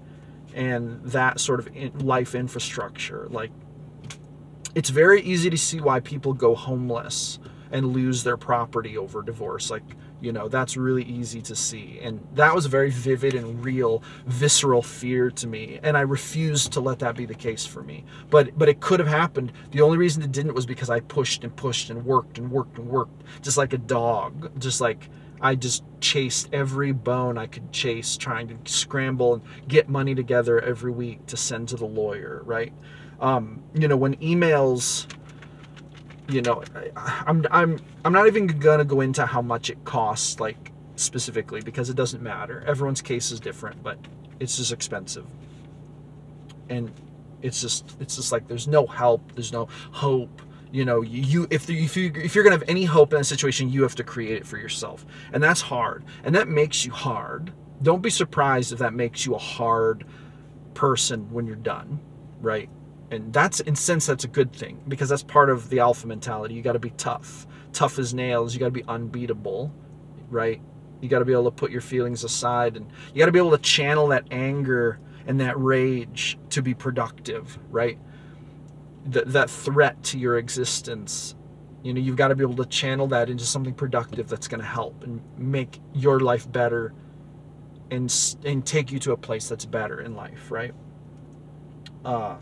and 0.54 1.04
that 1.04 1.40
sort 1.40 1.60
of 1.60 1.68
in, 1.76 2.00
life 2.00 2.34
infrastructure 2.34 3.28
like 3.30 3.52
it's 4.74 4.90
very 4.90 5.22
easy 5.22 5.50
to 5.50 5.58
see 5.58 5.82
why 5.82 6.00
people 6.00 6.34
go 6.34 6.56
homeless 6.56 7.40
and 7.76 7.88
lose 7.94 8.24
their 8.24 8.38
property 8.38 8.98
over 8.98 9.22
divorce. 9.22 9.70
Like 9.70 9.84
you 10.22 10.32
know 10.32 10.48
that's 10.48 10.78
really 10.78 11.04
easy 11.04 11.42
to 11.42 11.56
see. 11.56 12.00
And 12.02 12.26
that 12.34 12.56
was 12.56 12.66
a 12.66 12.70
very 12.70 12.90
vivid 12.90 13.36
and 13.36 13.64
real 13.64 14.02
visceral 14.26 14.82
fear 14.82 15.30
to 15.32 15.46
me. 15.46 15.80
And 15.84 15.98
i 15.98 16.02
refused 16.02 16.72
to 16.74 16.80
let 16.80 17.00
that 17.00 17.18
be 17.18 17.26
the 17.26 17.36
case 17.36 17.66
for 17.66 17.84
me. 17.84 18.06
But 18.30 18.58
but 18.58 18.70
it 18.70 18.80
could 18.80 19.00
have 19.00 19.10
happened. 19.10 19.52
The 19.72 19.82
only 19.82 19.98
reason 19.98 20.24
it 20.24 20.32
didn't 20.32 20.56
was 20.56 20.66
because 20.66 20.90
i 20.90 21.02
pushed 21.02 21.44
and 21.44 21.54
pushed 21.54 21.90
and 21.90 22.06
worked 22.06 22.38
and 22.38 22.50
worked 22.50 22.78
and 22.78 22.88
worked 22.88 23.24
just 23.42 23.58
like 23.58 23.74
a 23.74 23.78
dog. 23.78 24.58
Just 24.58 24.80
like 24.80 25.10
i 25.42 25.54
just 25.54 25.84
chased 26.00 26.48
every 26.54 26.94
bone 26.94 27.38
i 27.38 27.46
could 27.46 27.70
chase 27.74 28.16
trying 28.16 28.48
to 28.48 28.56
scramble 28.72 29.34
and 29.34 29.44
get 29.68 29.90
money 29.90 30.16
together 30.16 30.62
every 30.62 30.92
week 30.92 31.26
to 31.26 31.36
send 31.36 31.68
to 31.68 31.76
the 31.76 31.86
lawyer 31.86 32.42
right? 32.46 32.72
Um, 33.20 33.62
you 33.74 33.90
know 33.90 33.98
when 33.98 34.16
emails 34.18 35.08
you 36.28 36.42
know, 36.42 36.64
I'm 36.96 37.46
I'm 37.52 37.80
I'm 38.04 38.14
not 38.14 38.28
even 38.28 38.48
gonna 38.48 38.86
go 38.86 39.02
into 39.02 39.26
how 39.26 39.42
much 39.42 39.70
it 39.70 39.84
costs, 39.86 40.40
like 40.40 40.72
specifically, 40.96 41.62
because 41.62 41.90
it 41.90 41.96
doesn't 41.96 42.24
matter. 42.24 42.64
Everyone's 42.66 43.02
case 43.02 43.32
is 43.32 43.40
different, 43.40 43.82
but 43.84 43.98
it's 44.40 44.58
just 44.58 44.72
expensive, 44.72 45.26
and 46.70 46.92
it's 47.42 47.62
just 47.62 47.96
it's 48.00 48.16
just 48.16 48.32
like 48.32 48.48
there's 48.48 48.68
no 48.68 48.86
help, 48.86 49.34
there's 49.34 49.54
no 49.54 49.68
hope. 49.92 50.42
You 50.72 50.84
know, 50.84 51.02
you 51.04 51.48
if 51.52 51.66
the, 51.68 51.84
if 51.84 51.96
you 51.96 52.12
if 52.16 52.36
you're 52.36 52.44
gonna 52.44 52.58
have 52.58 52.68
any 52.68 52.86
hope 52.86 53.14
in 53.14 53.22
a 53.22 53.24
situation, 53.24 53.70
you 53.70 53.84
have 53.84 53.96
to 53.96 54.04
create 54.04 54.38
it 54.38 54.48
for 54.48 54.58
yourself, 54.58 55.06
and 55.32 55.42
that's 55.42 55.62
hard, 55.62 56.04
and 56.24 56.34
that 56.36 56.48
makes 56.48 56.86
you 56.86 56.92
hard. 56.92 57.54
Don't 57.82 58.02
be 58.02 58.10
surprised 58.10 58.74
if 58.74 58.80
that 58.80 58.94
makes 58.94 59.26
you 59.26 59.36
a 59.36 59.40
hard 59.40 60.06
person 60.74 61.32
when 61.32 61.46
you're 61.46 61.56
done, 61.56 62.00
right? 62.42 62.70
And 63.16 63.34
that's 63.34 63.62
in 63.62 63.76
sense 63.76 64.08
that's 64.08 64.26
a 64.26 64.30
good 64.30 64.54
thing 64.54 64.84
because 64.88 65.10
that's 65.10 65.24
part 65.24 65.50
of 65.50 65.70
the 65.70 65.80
alpha 65.80 66.08
mentality. 66.08 66.56
You 66.56 66.64
got 66.64 66.74
to 66.74 66.80
be 66.80 66.92
tough. 66.92 67.48
Tough 67.74 68.00
as 68.00 68.14
nails. 68.14 68.54
You 68.54 68.62
got 68.62 68.68
to 68.68 68.72
be 68.72 68.86
unbeatable 68.88 69.74
right? 70.30 70.62
You 71.02 71.10
got 71.10 71.20
to 71.20 71.26
be 71.26 71.34
able 71.34 71.46
to 71.46 71.52
put 71.52 71.72
your 71.72 71.82
feelings 71.82 72.24
aside 72.24 72.78
and 72.78 72.92
you 73.14 73.20
got 73.20 73.28
to 73.28 73.32
be 73.32 73.40
able 73.40 73.52
to 73.52 73.60
channel 73.60 74.08
that 74.08 74.26
anger 74.32 75.00
and 75.28 75.40
that 75.42 75.60
rage 75.60 76.38
to 76.52 76.62
be 76.62 76.74
productive 76.74 77.60
right? 77.72 78.00
Th- 79.12 79.26
that 79.28 79.50
threat 79.50 80.04
to 80.06 80.20
your 80.20 80.38
existence. 80.38 81.36
You 81.84 81.94
know 81.94 82.02
you've 82.02 82.16
got 82.18 82.30
to 82.30 82.36
be 82.36 82.44
able 82.44 82.56
to 82.58 82.66
channel 82.66 83.08
that 83.08 83.30
into 83.30 83.46
something 83.46 83.74
productive 83.74 84.28
that's 84.28 84.48
going 84.48 84.62
to 84.62 84.68
help 84.68 85.04
and 85.04 85.22
make 85.38 85.80
your 85.94 86.20
life 86.20 86.52
better 86.52 86.94
and 87.92 88.14
and 88.46 88.66
take 88.66 88.92
you 88.92 89.00
to 89.00 89.12
a 89.12 89.18
place 89.18 89.50
that's 89.50 89.66
better 89.66 90.02
in 90.02 90.16
life 90.16 90.52
right? 90.52 90.74
Uh 92.04 92.38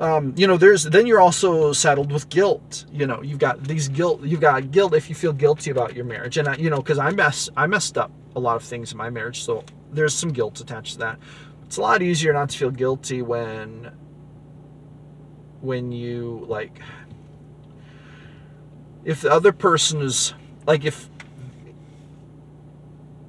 um, 0.00 0.32
you 0.34 0.46
know, 0.46 0.56
there's 0.56 0.84
then 0.84 1.06
you're 1.06 1.20
also 1.20 1.72
saddled 1.72 2.10
with 2.10 2.28
guilt. 2.30 2.86
You 2.90 3.06
know, 3.06 3.22
you've 3.22 3.38
got 3.38 3.62
these 3.64 3.88
guilt. 3.88 4.22
You've 4.22 4.40
got 4.40 4.70
guilt 4.70 4.94
if 4.94 5.10
you 5.10 5.14
feel 5.14 5.34
guilty 5.34 5.70
about 5.70 5.94
your 5.94 6.06
marriage, 6.06 6.38
and 6.38 6.48
I, 6.48 6.56
you 6.56 6.70
know, 6.70 6.78
because 6.78 6.98
I 6.98 7.10
mess 7.10 7.50
I 7.56 7.66
messed 7.66 7.98
up 7.98 8.10
a 8.34 8.40
lot 8.40 8.56
of 8.56 8.62
things 8.62 8.92
in 8.92 8.98
my 8.98 9.10
marriage, 9.10 9.42
so 9.42 9.62
there's 9.92 10.14
some 10.14 10.30
guilt 10.30 10.58
attached 10.58 10.94
to 10.94 10.98
that. 11.00 11.18
It's 11.66 11.76
a 11.76 11.82
lot 11.82 12.00
easier 12.00 12.32
not 12.32 12.48
to 12.48 12.58
feel 12.58 12.70
guilty 12.70 13.20
when 13.20 13.92
when 15.60 15.92
you 15.92 16.46
like 16.48 16.80
if 19.04 19.20
the 19.20 19.30
other 19.30 19.52
person 19.52 20.00
is 20.00 20.32
like 20.66 20.84
if 20.84 21.10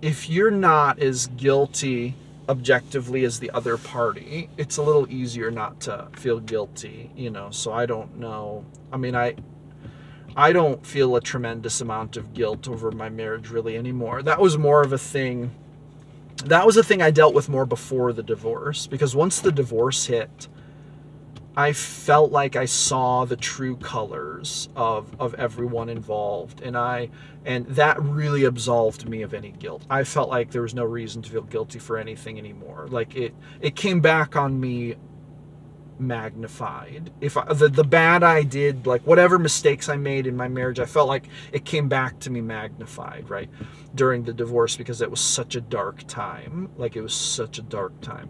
if 0.01 0.29
you're 0.29 0.51
not 0.51 0.99
as 0.99 1.27
guilty 1.27 2.15
objectively 2.51 3.23
as 3.23 3.39
the 3.39 3.49
other 3.51 3.77
party, 3.77 4.49
it's 4.57 4.77
a 4.77 4.83
little 4.83 5.09
easier 5.09 5.49
not 5.49 5.79
to 5.81 6.09
feel 6.11 6.39
guilty, 6.39 7.09
you 7.15 7.29
know. 7.29 7.49
So 7.49 7.71
I 7.71 7.85
don't 7.85 8.17
know. 8.17 8.65
I 8.91 8.97
mean, 8.97 9.15
I 9.15 9.35
I 10.35 10.51
don't 10.51 10.85
feel 10.85 11.15
a 11.15 11.21
tremendous 11.21 11.81
amount 11.81 12.17
of 12.17 12.33
guilt 12.33 12.67
over 12.67 12.91
my 12.91 13.09
marriage 13.09 13.49
really 13.49 13.77
anymore. 13.77 14.21
That 14.21 14.39
was 14.41 14.57
more 14.57 14.83
of 14.83 14.91
a 14.91 14.97
thing 14.97 15.51
that 16.45 16.65
was 16.65 16.75
a 16.75 16.83
thing 16.83 17.01
I 17.01 17.11
dealt 17.11 17.33
with 17.33 17.47
more 17.49 17.65
before 17.65 18.11
the 18.13 18.23
divorce 18.23 18.85
because 18.85 19.15
once 19.15 19.39
the 19.39 19.51
divorce 19.51 20.07
hit, 20.07 20.47
I 21.55 21.73
felt 21.73 22.31
like 22.31 22.55
I 22.55 22.65
saw 22.65 23.25
the 23.25 23.35
true 23.35 23.75
colors 23.75 24.69
of 24.75 25.13
of 25.19 25.33
everyone 25.35 25.89
involved 25.89 26.61
and 26.61 26.77
I 26.77 27.09
and 27.45 27.65
that 27.67 28.01
really 28.01 28.45
absolved 28.45 29.09
me 29.09 29.21
of 29.21 29.33
any 29.33 29.51
guilt. 29.51 29.85
I 29.89 30.05
felt 30.05 30.29
like 30.29 30.51
there 30.51 30.61
was 30.61 30.73
no 30.73 30.85
reason 30.85 31.21
to 31.23 31.29
feel 31.29 31.41
guilty 31.41 31.79
for 31.79 31.97
anything 31.97 32.37
anymore. 32.37 32.87
Like 32.89 33.15
it 33.15 33.35
it 33.59 33.75
came 33.75 33.99
back 33.99 34.37
on 34.37 34.59
me 34.59 34.95
magnified. 35.99 37.11
If 37.19 37.35
I, 37.35 37.53
the 37.53 37.67
the 37.67 37.83
bad 37.83 38.23
I 38.23 38.43
did, 38.43 38.87
like 38.87 39.05
whatever 39.05 39.37
mistakes 39.37 39.89
I 39.89 39.97
made 39.97 40.27
in 40.27 40.37
my 40.37 40.47
marriage, 40.47 40.79
I 40.79 40.85
felt 40.85 41.09
like 41.09 41.27
it 41.51 41.65
came 41.65 41.89
back 41.89 42.17
to 42.21 42.29
me 42.29 42.39
magnified, 42.39 43.29
right? 43.29 43.49
During 43.93 44.23
the 44.23 44.33
divorce 44.33 44.77
because 44.77 45.01
it 45.01 45.11
was 45.11 45.19
such 45.19 45.55
a 45.55 45.61
dark 45.61 46.07
time. 46.07 46.69
Like 46.77 46.95
it 46.95 47.01
was 47.01 47.13
such 47.13 47.59
a 47.59 47.61
dark 47.61 47.99
time 47.99 48.29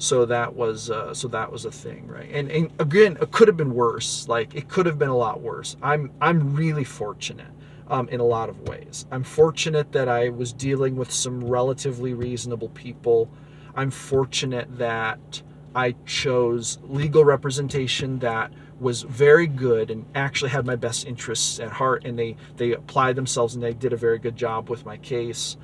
so 0.00 0.24
that 0.24 0.56
was 0.56 0.90
uh, 0.90 1.12
so 1.12 1.28
that 1.28 1.52
was 1.52 1.66
a 1.66 1.70
thing 1.70 2.06
right? 2.06 2.30
And, 2.32 2.50
and 2.50 2.72
again 2.78 3.18
it 3.20 3.30
could 3.30 3.48
have 3.48 3.56
been 3.58 3.74
worse. 3.74 4.26
Like 4.28 4.54
it 4.54 4.66
could 4.66 4.86
have 4.86 4.98
been 4.98 5.10
a 5.10 5.16
lot 5.16 5.42
worse. 5.42 5.76
I'm 5.82 6.10
i'm 6.22 6.56
really 6.56 6.84
fortunate 6.84 7.52
um, 7.88 8.08
in 8.08 8.18
a 8.18 8.24
lot 8.24 8.48
of 8.48 8.66
ways. 8.66 9.04
I'm 9.10 9.22
fortunate 9.22 9.92
that 9.92 10.08
i 10.08 10.30
was 10.30 10.54
dealing 10.54 10.96
with 10.96 11.12
some 11.12 11.44
relatively 11.44 12.14
reasonable 12.14 12.70
people. 12.70 13.30
I'm 13.76 13.90
fortunate 13.90 14.78
that 14.78 15.42
i 15.74 15.94
chose 16.06 16.78
legal 16.82 17.24
representation 17.24 18.20
that 18.20 18.50
was 18.80 19.02
very 19.02 19.46
good 19.46 19.90
and 19.90 20.06
actually 20.14 20.50
had 20.50 20.64
my 20.64 20.76
best 20.76 21.06
interests 21.06 21.60
at 21.60 21.72
heart 21.72 22.06
and 22.06 22.18
they 22.18 22.36
they 22.56 22.72
applied 22.72 23.16
themselves 23.16 23.54
and 23.54 23.62
they 23.62 23.74
did 23.74 23.92
a 23.92 23.98
very 23.98 24.18
good 24.18 24.34
job 24.34 24.70
with 24.70 24.86
my 24.86 24.96
case. 24.96 25.58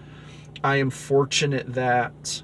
I 0.63 0.77
am 0.77 0.91
fortunate 0.91 1.73
that 1.73 2.43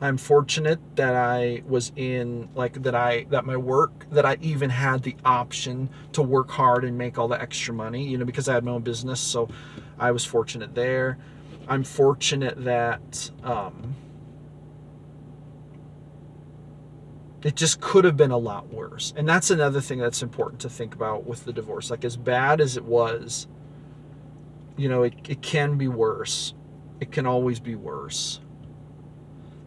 I'm 0.00 0.16
fortunate 0.16 0.78
that 0.96 1.14
I 1.14 1.62
was 1.66 1.92
in 1.96 2.48
like 2.54 2.82
that 2.82 2.94
I 2.94 3.26
that 3.30 3.44
my 3.44 3.56
work 3.56 4.08
that 4.10 4.24
I 4.24 4.38
even 4.40 4.70
had 4.70 5.02
the 5.02 5.16
option 5.24 5.88
to 6.12 6.22
work 6.22 6.50
hard 6.50 6.84
and 6.84 6.96
make 6.96 7.18
all 7.18 7.26
the 7.26 7.40
extra 7.40 7.74
money, 7.74 8.06
you 8.06 8.16
know, 8.16 8.24
because 8.24 8.48
I 8.48 8.54
had 8.54 8.64
my 8.64 8.72
own 8.72 8.82
business, 8.82 9.20
so 9.20 9.48
I 9.98 10.12
was 10.12 10.24
fortunate 10.24 10.74
there. 10.74 11.18
I'm 11.66 11.82
fortunate 11.82 12.64
that 12.64 13.30
um, 13.42 13.96
it 17.42 17.56
just 17.56 17.80
could 17.80 18.04
have 18.04 18.16
been 18.16 18.30
a 18.30 18.38
lot 18.38 18.72
worse. 18.72 19.12
And 19.16 19.28
that's 19.28 19.50
another 19.50 19.80
thing 19.80 19.98
that's 19.98 20.22
important 20.22 20.60
to 20.62 20.70
think 20.70 20.94
about 20.94 21.26
with 21.26 21.44
the 21.44 21.52
divorce. 21.52 21.90
Like 21.90 22.04
as 22.04 22.16
bad 22.16 22.60
as 22.60 22.76
it 22.76 22.84
was, 22.84 23.48
you 24.76 24.88
know, 24.88 25.02
it, 25.02 25.14
it 25.28 25.42
can 25.42 25.76
be 25.76 25.88
worse. 25.88 26.54
It 27.00 27.12
can 27.12 27.26
always 27.26 27.60
be 27.60 27.74
worse. 27.74 28.40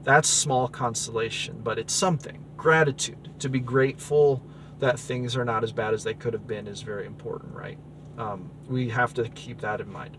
That's 0.03 0.27
small 0.27 0.67
consolation, 0.67 1.61
but 1.63 1.77
it's 1.77 1.93
something. 1.93 2.43
Gratitude. 2.57 3.29
To 3.39 3.49
be 3.49 3.59
grateful 3.59 4.43
that 4.79 4.99
things 4.99 5.37
are 5.37 5.45
not 5.45 5.63
as 5.63 5.71
bad 5.71 5.93
as 5.93 6.03
they 6.03 6.13
could 6.13 6.33
have 6.33 6.47
been 6.47 6.67
is 6.67 6.81
very 6.81 7.05
important, 7.05 7.53
right? 7.55 7.77
Um, 8.17 8.49
we 8.67 8.89
have 8.89 9.13
to 9.15 9.29
keep 9.29 9.61
that 9.61 9.79
in 9.79 9.91
mind. 9.91 10.17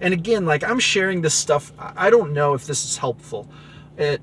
And 0.00 0.12
again, 0.12 0.46
like 0.46 0.64
I'm 0.64 0.80
sharing 0.80 1.22
this 1.22 1.34
stuff, 1.34 1.72
I 1.78 2.10
don't 2.10 2.32
know 2.32 2.54
if 2.54 2.66
this 2.66 2.84
is 2.84 2.96
helpful. 2.96 3.48
It, 3.96 4.20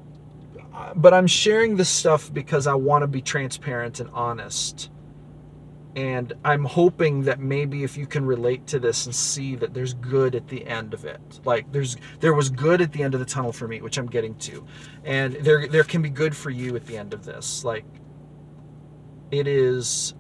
but 0.95 1.13
I'm 1.13 1.27
sharing 1.27 1.77
this 1.77 1.89
stuff 1.89 2.33
because 2.33 2.67
I 2.67 2.73
want 2.73 3.03
to 3.03 3.07
be 3.07 3.21
transparent 3.21 3.99
and 3.99 4.09
honest 4.11 4.89
and 5.95 6.33
i'm 6.43 6.63
hoping 6.63 7.21
that 7.21 7.39
maybe 7.39 7.83
if 7.83 7.97
you 7.97 8.07
can 8.07 8.25
relate 8.25 8.65
to 8.65 8.79
this 8.79 9.05
and 9.05 9.13
see 9.13 9.55
that 9.55 9.73
there's 9.73 9.93
good 9.93 10.33
at 10.33 10.47
the 10.47 10.65
end 10.65 10.93
of 10.93 11.05
it. 11.05 11.21
Like 11.45 11.71
there's 11.71 11.97
there 12.19 12.33
was 12.33 12.49
good 12.49 12.81
at 12.81 12.91
the 12.91 13.03
end 13.03 13.13
of 13.13 13.19
the 13.19 13.25
tunnel 13.25 13.51
for 13.51 13.67
me 13.67 13.81
which 13.81 13.97
i'm 13.97 14.07
getting 14.07 14.35
to. 14.35 14.65
And 15.03 15.33
there 15.35 15.67
there 15.67 15.83
can 15.83 16.01
be 16.01 16.09
good 16.09 16.35
for 16.35 16.49
you 16.49 16.75
at 16.75 16.85
the 16.87 16.97
end 16.97 17.13
of 17.13 17.25
this. 17.25 17.63
Like 17.63 17.85
it 19.31 19.47
is 19.47 20.15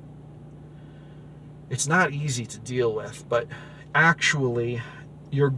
it's 1.69 1.87
not 1.87 2.11
easy 2.11 2.45
to 2.45 2.59
deal 2.59 2.93
with 2.93 3.27
but 3.27 3.47
actually 3.95 4.81
you're 5.31 5.53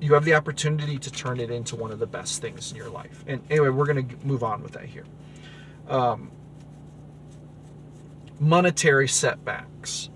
you 0.00 0.14
have 0.14 0.24
the 0.24 0.34
opportunity 0.34 0.98
to 0.98 1.12
turn 1.12 1.38
it 1.38 1.48
into 1.48 1.76
one 1.76 1.92
of 1.92 2.00
the 2.00 2.08
best 2.08 2.42
things 2.42 2.72
in 2.72 2.76
your 2.76 2.90
life. 2.90 3.22
And 3.28 3.40
anyway 3.50 3.68
we're 3.68 3.86
going 3.86 4.08
to 4.08 4.26
move 4.26 4.42
on 4.42 4.64
with 4.64 4.72
that 4.72 4.86
here. 4.86 5.04
Um, 5.88 6.32
monetary 8.42 9.06
setbacks. 9.06 10.10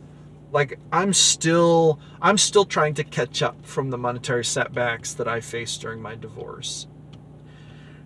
Like 0.52 0.78
I'm 0.92 1.12
still 1.12 2.00
I'm 2.20 2.38
still 2.38 2.64
trying 2.64 2.94
to 2.94 3.04
catch 3.04 3.40
up 3.40 3.64
from 3.64 3.90
the 3.90 3.98
monetary 3.98 4.44
setbacks 4.44 5.14
that 5.14 5.28
I 5.28 5.40
faced 5.40 5.80
during 5.80 6.02
my 6.02 6.16
divorce. 6.16 6.88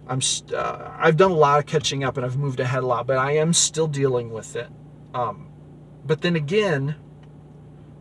I'm 0.07 0.21
uh, 0.55 0.91
I've 0.99 1.17
done 1.17 1.31
a 1.31 1.37
lot 1.37 1.59
of 1.59 1.67
catching 1.67 2.05
up 2.05 2.17
and 2.17 2.27
I've 2.27 2.37
moved 2.37 2.61
ahead 2.61 2.83
a 2.83 2.87
lot, 2.87 3.07
but 3.07 3.17
I 3.17 3.33
am 3.33 3.53
still 3.53 3.87
dealing 3.87 4.31
with 4.31 4.57
it. 4.57 4.69
Um, 5.15 5.49
but 6.05 6.21
then 6.21 6.37
again, 6.37 6.97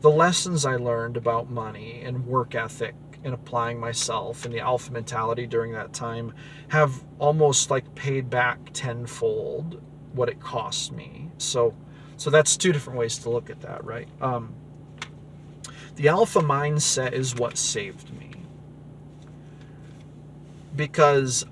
the 0.01 0.09
lessons 0.09 0.65
I 0.65 0.75
learned 0.75 1.15
about 1.15 1.49
money 1.49 2.01
and 2.03 2.25
work 2.25 2.55
ethic 2.55 2.95
and 3.23 3.33
applying 3.33 3.79
myself 3.79 4.45
and 4.45 4.53
the 4.53 4.59
alpha 4.59 4.91
mentality 4.91 5.45
during 5.45 5.73
that 5.73 5.93
time 5.93 6.33
have 6.69 7.03
almost 7.17 7.69
like 7.69 7.95
paid 7.95 8.29
back 8.29 8.59
tenfold 8.73 9.81
what 10.13 10.29
it 10.29 10.39
cost 10.39 10.91
me. 10.91 11.29
So 11.37 11.75
so 12.19 12.29
that's 12.29 12.57
two 12.57 12.73
different 12.73 12.99
ways 12.99 13.17
to 13.19 13.29
look 13.29 13.49
at 13.49 13.61
that, 13.61 13.85
right? 13.85 14.07
Um, 14.19 14.53
the 15.95 16.09
alpha 16.09 16.41
mindset 16.41 17.13
is 17.13 17.33
what 17.33 17.57
saved 17.57 18.11
me. 18.19 18.31
Because 20.75 21.45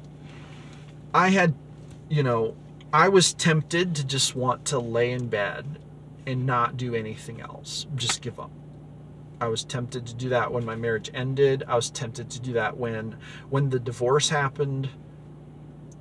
I 1.13 1.29
had, 1.29 1.55
you 2.09 2.21
know, 2.21 2.53
I 2.91 3.07
was 3.07 3.33
tempted 3.33 3.95
to 3.95 4.05
just 4.05 4.35
want 4.35 4.65
to 4.65 4.77
lay 4.77 5.11
in 5.11 5.29
bed 5.29 5.79
and 6.25 6.45
not 6.45 6.75
do 6.75 6.93
anything 6.93 7.39
else, 7.39 7.87
just 7.95 8.21
give 8.21 8.37
up. 8.37 8.51
I 9.39 9.47
was 9.47 9.63
tempted 9.63 10.05
to 10.07 10.15
do 10.15 10.27
that 10.29 10.51
when 10.51 10.65
my 10.65 10.75
marriage 10.75 11.09
ended. 11.13 11.63
I 11.65 11.77
was 11.77 11.89
tempted 11.89 12.29
to 12.31 12.41
do 12.41 12.51
that 12.53 12.75
when 12.75 13.15
when 13.49 13.69
the 13.69 13.79
divorce 13.79 14.27
happened, 14.27 14.89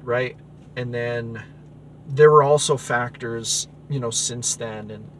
right? 0.02 0.36
And 0.74 0.92
then 0.92 1.44
there 2.08 2.32
were 2.32 2.42
also 2.42 2.76
factors 2.76 3.68
you 3.88 4.00
know, 4.00 4.10
since 4.10 4.56
then. 4.56 4.90
And 4.90 5.10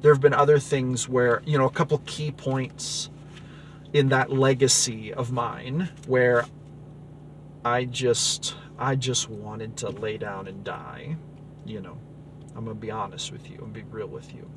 there 0.00 0.12
have 0.12 0.20
been 0.20 0.34
other 0.34 0.58
things 0.58 1.08
where, 1.08 1.42
you 1.44 1.58
know, 1.58 1.66
a 1.66 1.70
couple 1.70 1.98
key 2.06 2.30
points 2.30 3.10
in 3.92 4.08
that 4.10 4.32
legacy 4.32 5.12
of 5.12 5.32
mine 5.32 5.90
where 6.06 6.46
I 7.64 7.84
just 7.84 8.54
I 8.78 8.96
just 8.96 9.28
wanted 9.28 9.76
to 9.78 9.90
lay 9.90 10.16
down 10.16 10.48
and 10.48 10.64
die, 10.64 11.16
you 11.64 11.80
know. 11.80 11.98
I'm 12.56 12.66
to 12.66 12.74
be 12.74 12.90
honest 12.90 13.30
with 13.30 13.48
you 13.50 13.58
and 13.62 13.72
be 13.72 13.82
real 13.82 14.08
with 14.08 14.34
you. 14.34 14.50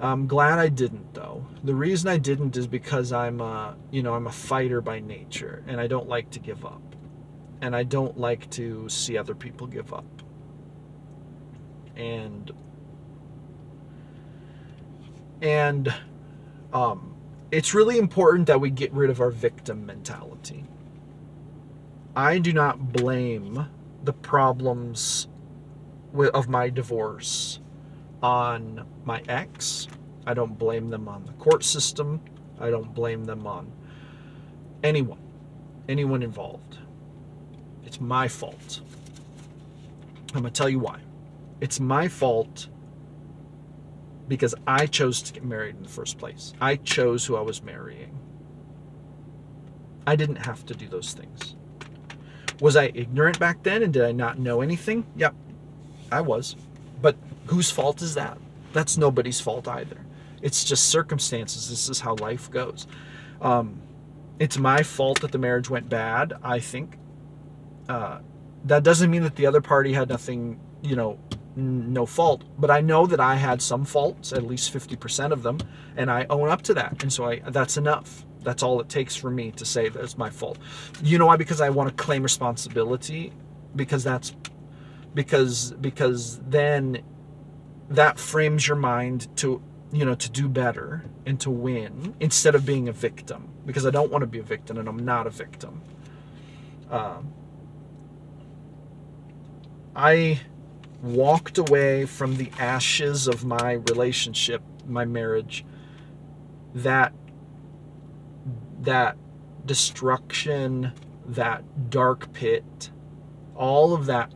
I'm 0.00 0.26
glad 0.26 0.58
I 0.58 0.68
didn't 0.68 1.14
though. 1.14 1.46
The 1.62 1.74
reason 1.74 2.08
I 2.08 2.16
didn't 2.16 2.56
is 2.56 2.66
because 2.66 3.12
I'm 3.12 3.40
a, 3.40 3.76
you 3.90 4.02
know, 4.02 4.14
I'm 4.14 4.26
a 4.26 4.32
fighter 4.32 4.80
by 4.80 5.00
nature 5.00 5.62
and 5.66 5.80
I 5.80 5.86
don't 5.86 6.08
like 6.08 6.30
to 6.30 6.38
give 6.38 6.64
up. 6.64 6.82
And 7.60 7.76
I 7.76 7.82
don't 7.82 8.18
like 8.18 8.48
to 8.52 8.88
see 8.88 9.18
other 9.18 9.34
people 9.34 9.66
give 9.66 9.92
up 9.92 10.19
and 11.96 12.50
and 15.42 15.94
um, 16.72 17.14
it's 17.50 17.74
really 17.74 17.98
important 17.98 18.46
that 18.46 18.60
we 18.60 18.70
get 18.70 18.92
rid 18.92 19.10
of 19.10 19.20
our 19.20 19.30
victim 19.30 19.86
mentality. 19.86 20.64
I 22.14 22.38
do 22.38 22.52
not 22.52 22.92
blame 22.92 23.66
the 24.04 24.12
problems 24.12 25.28
of 26.34 26.48
my 26.48 26.68
divorce 26.68 27.60
on 28.22 28.86
my 29.04 29.22
ex. 29.28 29.88
I 30.26 30.34
don't 30.34 30.58
blame 30.58 30.90
them 30.90 31.08
on 31.08 31.24
the 31.24 31.32
court 31.32 31.64
system. 31.64 32.20
I 32.58 32.70
don't 32.70 32.92
blame 32.94 33.24
them 33.24 33.46
on 33.46 33.72
anyone, 34.82 35.18
anyone 35.88 36.22
involved. 36.22 36.78
It's 37.86 38.00
my 38.00 38.28
fault. 38.28 38.80
I'm 40.34 40.42
going 40.42 40.44
to 40.44 40.50
tell 40.50 40.68
you 40.68 40.78
why. 40.78 41.00
It's 41.60 41.80
my 41.80 42.08
fault 42.08 42.68
because 44.28 44.54
I 44.66 44.86
chose 44.86 45.20
to 45.22 45.32
get 45.32 45.44
married 45.44 45.76
in 45.76 45.82
the 45.82 45.88
first 45.88 46.18
place. 46.18 46.54
I 46.60 46.76
chose 46.76 47.26
who 47.26 47.36
I 47.36 47.40
was 47.40 47.62
marrying. 47.62 48.18
I 50.06 50.16
didn't 50.16 50.36
have 50.36 50.64
to 50.66 50.74
do 50.74 50.88
those 50.88 51.12
things. 51.12 51.56
Was 52.60 52.76
I 52.76 52.92
ignorant 52.94 53.38
back 53.38 53.62
then 53.62 53.82
and 53.82 53.92
did 53.92 54.04
I 54.04 54.12
not 54.12 54.38
know 54.38 54.60
anything? 54.60 55.04
Yep, 55.16 55.34
I 56.12 56.20
was. 56.20 56.56
But 57.02 57.16
whose 57.46 57.70
fault 57.70 58.02
is 58.02 58.14
that? 58.14 58.38
That's 58.72 58.96
nobody's 58.96 59.40
fault 59.40 59.66
either. 59.66 59.98
It's 60.42 60.64
just 60.64 60.88
circumstances. 60.88 61.68
This 61.68 61.88
is 61.88 62.00
how 62.00 62.14
life 62.16 62.50
goes. 62.50 62.86
Um, 63.40 63.82
it's 64.38 64.58
my 64.58 64.82
fault 64.82 65.20
that 65.20 65.32
the 65.32 65.38
marriage 65.38 65.68
went 65.68 65.88
bad, 65.88 66.34
I 66.42 66.60
think. 66.60 66.96
Uh, 67.88 68.20
that 68.64 68.82
doesn't 68.82 69.10
mean 69.10 69.22
that 69.22 69.36
the 69.36 69.46
other 69.46 69.60
party 69.60 69.92
had 69.92 70.08
nothing, 70.08 70.60
you 70.82 70.96
know, 70.96 71.18
no 71.60 72.06
fault, 72.06 72.44
but 72.58 72.70
I 72.70 72.80
know 72.80 73.06
that 73.06 73.20
I 73.20 73.36
had 73.36 73.62
some 73.62 73.84
faults, 73.84 74.32
at 74.32 74.44
least 74.44 74.72
50% 74.72 75.32
of 75.32 75.42
them, 75.42 75.58
and 75.96 76.10
I 76.10 76.26
own 76.30 76.48
up 76.48 76.62
to 76.62 76.74
that. 76.74 77.02
And 77.02 77.12
so 77.12 77.24
I, 77.24 77.40
that's 77.40 77.76
enough. 77.76 78.24
That's 78.42 78.62
all 78.62 78.80
it 78.80 78.88
takes 78.88 79.14
for 79.14 79.30
me 79.30 79.50
to 79.52 79.64
say 79.64 79.88
that 79.88 80.02
it's 80.02 80.16
my 80.16 80.30
fault. 80.30 80.58
You 81.02 81.18
know 81.18 81.26
why? 81.26 81.36
Because 81.36 81.60
I 81.60 81.70
want 81.70 81.88
to 81.88 82.02
claim 82.02 82.22
responsibility 82.22 83.32
because 83.76 84.02
that's 84.02 84.34
because 85.14 85.72
because 85.80 86.40
then 86.40 87.02
that 87.88 88.18
frames 88.18 88.66
your 88.66 88.76
mind 88.76 89.28
to 89.36 89.62
you 89.92 90.04
know 90.04 90.14
to 90.14 90.30
do 90.30 90.48
better 90.48 91.04
and 91.26 91.40
to 91.40 91.50
win 91.50 92.14
instead 92.20 92.54
of 92.54 92.64
being 92.64 92.88
a 92.88 92.92
victim 92.92 93.48
because 93.66 93.84
I 93.84 93.90
don't 93.90 94.10
want 94.10 94.22
to 94.22 94.26
be 94.26 94.38
a 94.38 94.42
victim 94.42 94.78
and 94.78 94.88
I'm 94.88 95.04
not 95.04 95.26
a 95.26 95.30
victim. 95.30 95.82
Um, 96.90 97.32
I 99.94 100.40
walked 101.02 101.58
away 101.58 102.04
from 102.04 102.36
the 102.36 102.50
ashes 102.58 103.26
of 103.26 103.44
my 103.44 103.72
relationship, 103.72 104.62
my 104.86 105.04
marriage, 105.04 105.64
that 106.74 107.12
that 108.80 109.16
destruction, 109.66 110.92
that 111.26 111.90
dark 111.90 112.32
pit, 112.32 112.90
all 113.54 113.92
of 113.92 114.06
that 114.06 114.32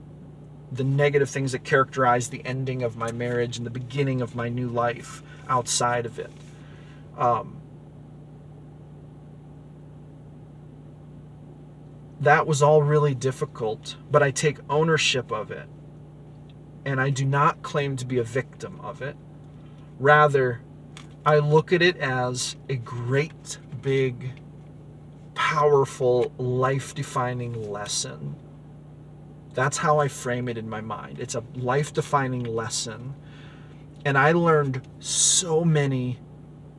the 0.73 0.85
negative 0.85 1.31
things 1.31 1.53
that 1.53 1.63
characterize 1.63 2.29
the 2.29 2.45
ending 2.45 2.83
of 2.83 2.97
my 2.97 3.13
marriage 3.13 3.57
and 3.57 3.65
the 3.65 3.71
beginning 3.71 4.21
of 4.21 4.35
my 4.35 4.49
new 4.49 4.69
life 4.69 5.23
outside 5.49 6.05
of 6.05 6.19
it. 6.19 6.33
Um, 7.17 7.61
that 12.19 12.47
was 12.47 12.61
all 12.61 12.83
really 12.83 13.15
difficult, 13.15 13.97
but 14.11 14.21
I 14.21 14.33
take 14.33 14.59
ownership 14.69 15.31
of 15.31 15.53
it 15.53 15.69
and 16.85 17.01
I 17.01 17.11
do 17.11 17.25
not 17.25 17.63
claim 17.63 17.97
to 17.97 18.07
be 18.07 18.19
a 18.19 18.25
victim 18.25 18.81
of 18.81 19.03
it. 19.03 19.17
Rather, 19.99 20.61
I 21.25 21.39
look 21.39 21.73
at 21.73 21.81
it 21.81 21.97
as 21.97 22.57
a 22.69 22.77
great 22.77 23.59
big, 23.85 24.33
powerful, 25.35 26.33
life 26.39 26.95
defining 26.95 27.71
lesson. 27.71 28.35
That's 29.53 29.77
how 29.77 29.99
I 30.01 30.09
frame 30.09 30.49
it 30.49 30.59
in 30.59 30.69
my 30.69 30.81
mind. 30.81 31.21
It's 31.21 31.35
a 31.35 31.45
life 31.55 31.93
defining 31.93 32.45
lesson. 32.45 33.15
And 34.05 34.19
I 34.19 34.33
learned 34.33 34.83
so 34.99 35.65
many 35.65 36.19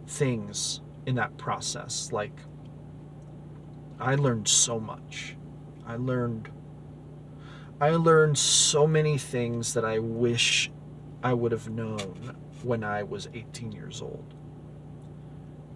things 0.08 0.82
in 1.06 1.16
that 1.16 1.38
process. 1.38 2.12
Like, 2.12 2.38
I 4.00 4.16
learned 4.16 4.48
so 4.48 4.80
much. 4.80 5.36
I 5.88 5.96
learned 5.96 6.50
I 7.80 7.90
learned 7.92 8.38
so 8.38 8.88
many 8.88 9.18
things 9.18 9.74
that 9.74 9.84
I 9.84 10.00
wish 10.00 10.72
I 11.22 11.34
would 11.34 11.52
have 11.52 11.70
known 11.70 12.38
when 12.64 12.84
I 12.84 13.04
was 13.04 13.28
18 13.34 13.74
years 13.74 14.02
old. 14.02 14.34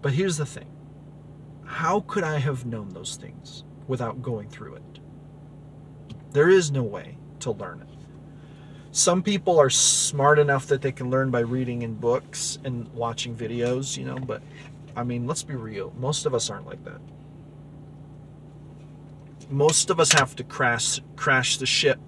But 0.01 0.13
here's 0.13 0.37
the 0.37 0.45
thing. 0.45 0.71
How 1.65 1.99
could 2.01 2.23
I 2.23 2.39
have 2.39 2.65
known 2.65 2.89
those 2.89 3.17
things 3.17 3.65
without 3.87 4.21
going 4.21 4.49
through 4.49 4.75
it? 4.75 4.99
There 6.31 6.49
is 6.49 6.71
no 6.71 6.83
way 6.83 7.17
to 7.41 7.51
learn 7.51 7.81
it. 7.81 7.87
Some 8.91 9.21
people 9.21 9.59
are 9.59 9.69
smart 9.69 10.39
enough 10.39 10.67
that 10.67 10.81
they 10.81 10.91
can 10.91 11.09
learn 11.09 11.31
by 11.31 11.41
reading 11.41 11.81
in 11.81 11.95
books 11.95 12.59
and 12.63 12.87
watching 12.93 13.35
videos, 13.35 13.97
you 13.97 14.05
know, 14.05 14.17
but 14.17 14.41
I 14.95 15.03
mean, 15.03 15.27
let's 15.27 15.43
be 15.43 15.55
real. 15.55 15.93
Most 15.99 16.25
of 16.25 16.33
us 16.33 16.49
aren't 16.49 16.65
like 16.65 16.83
that. 16.85 17.01
Most 19.49 19.89
of 19.89 19.99
us 19.99 20.11
have 20.13 20.35
to 20.35 20.43
crash 20.43 20.99
crash 21.15 21.57
the 21.57 21.65
ship 21.65 21.99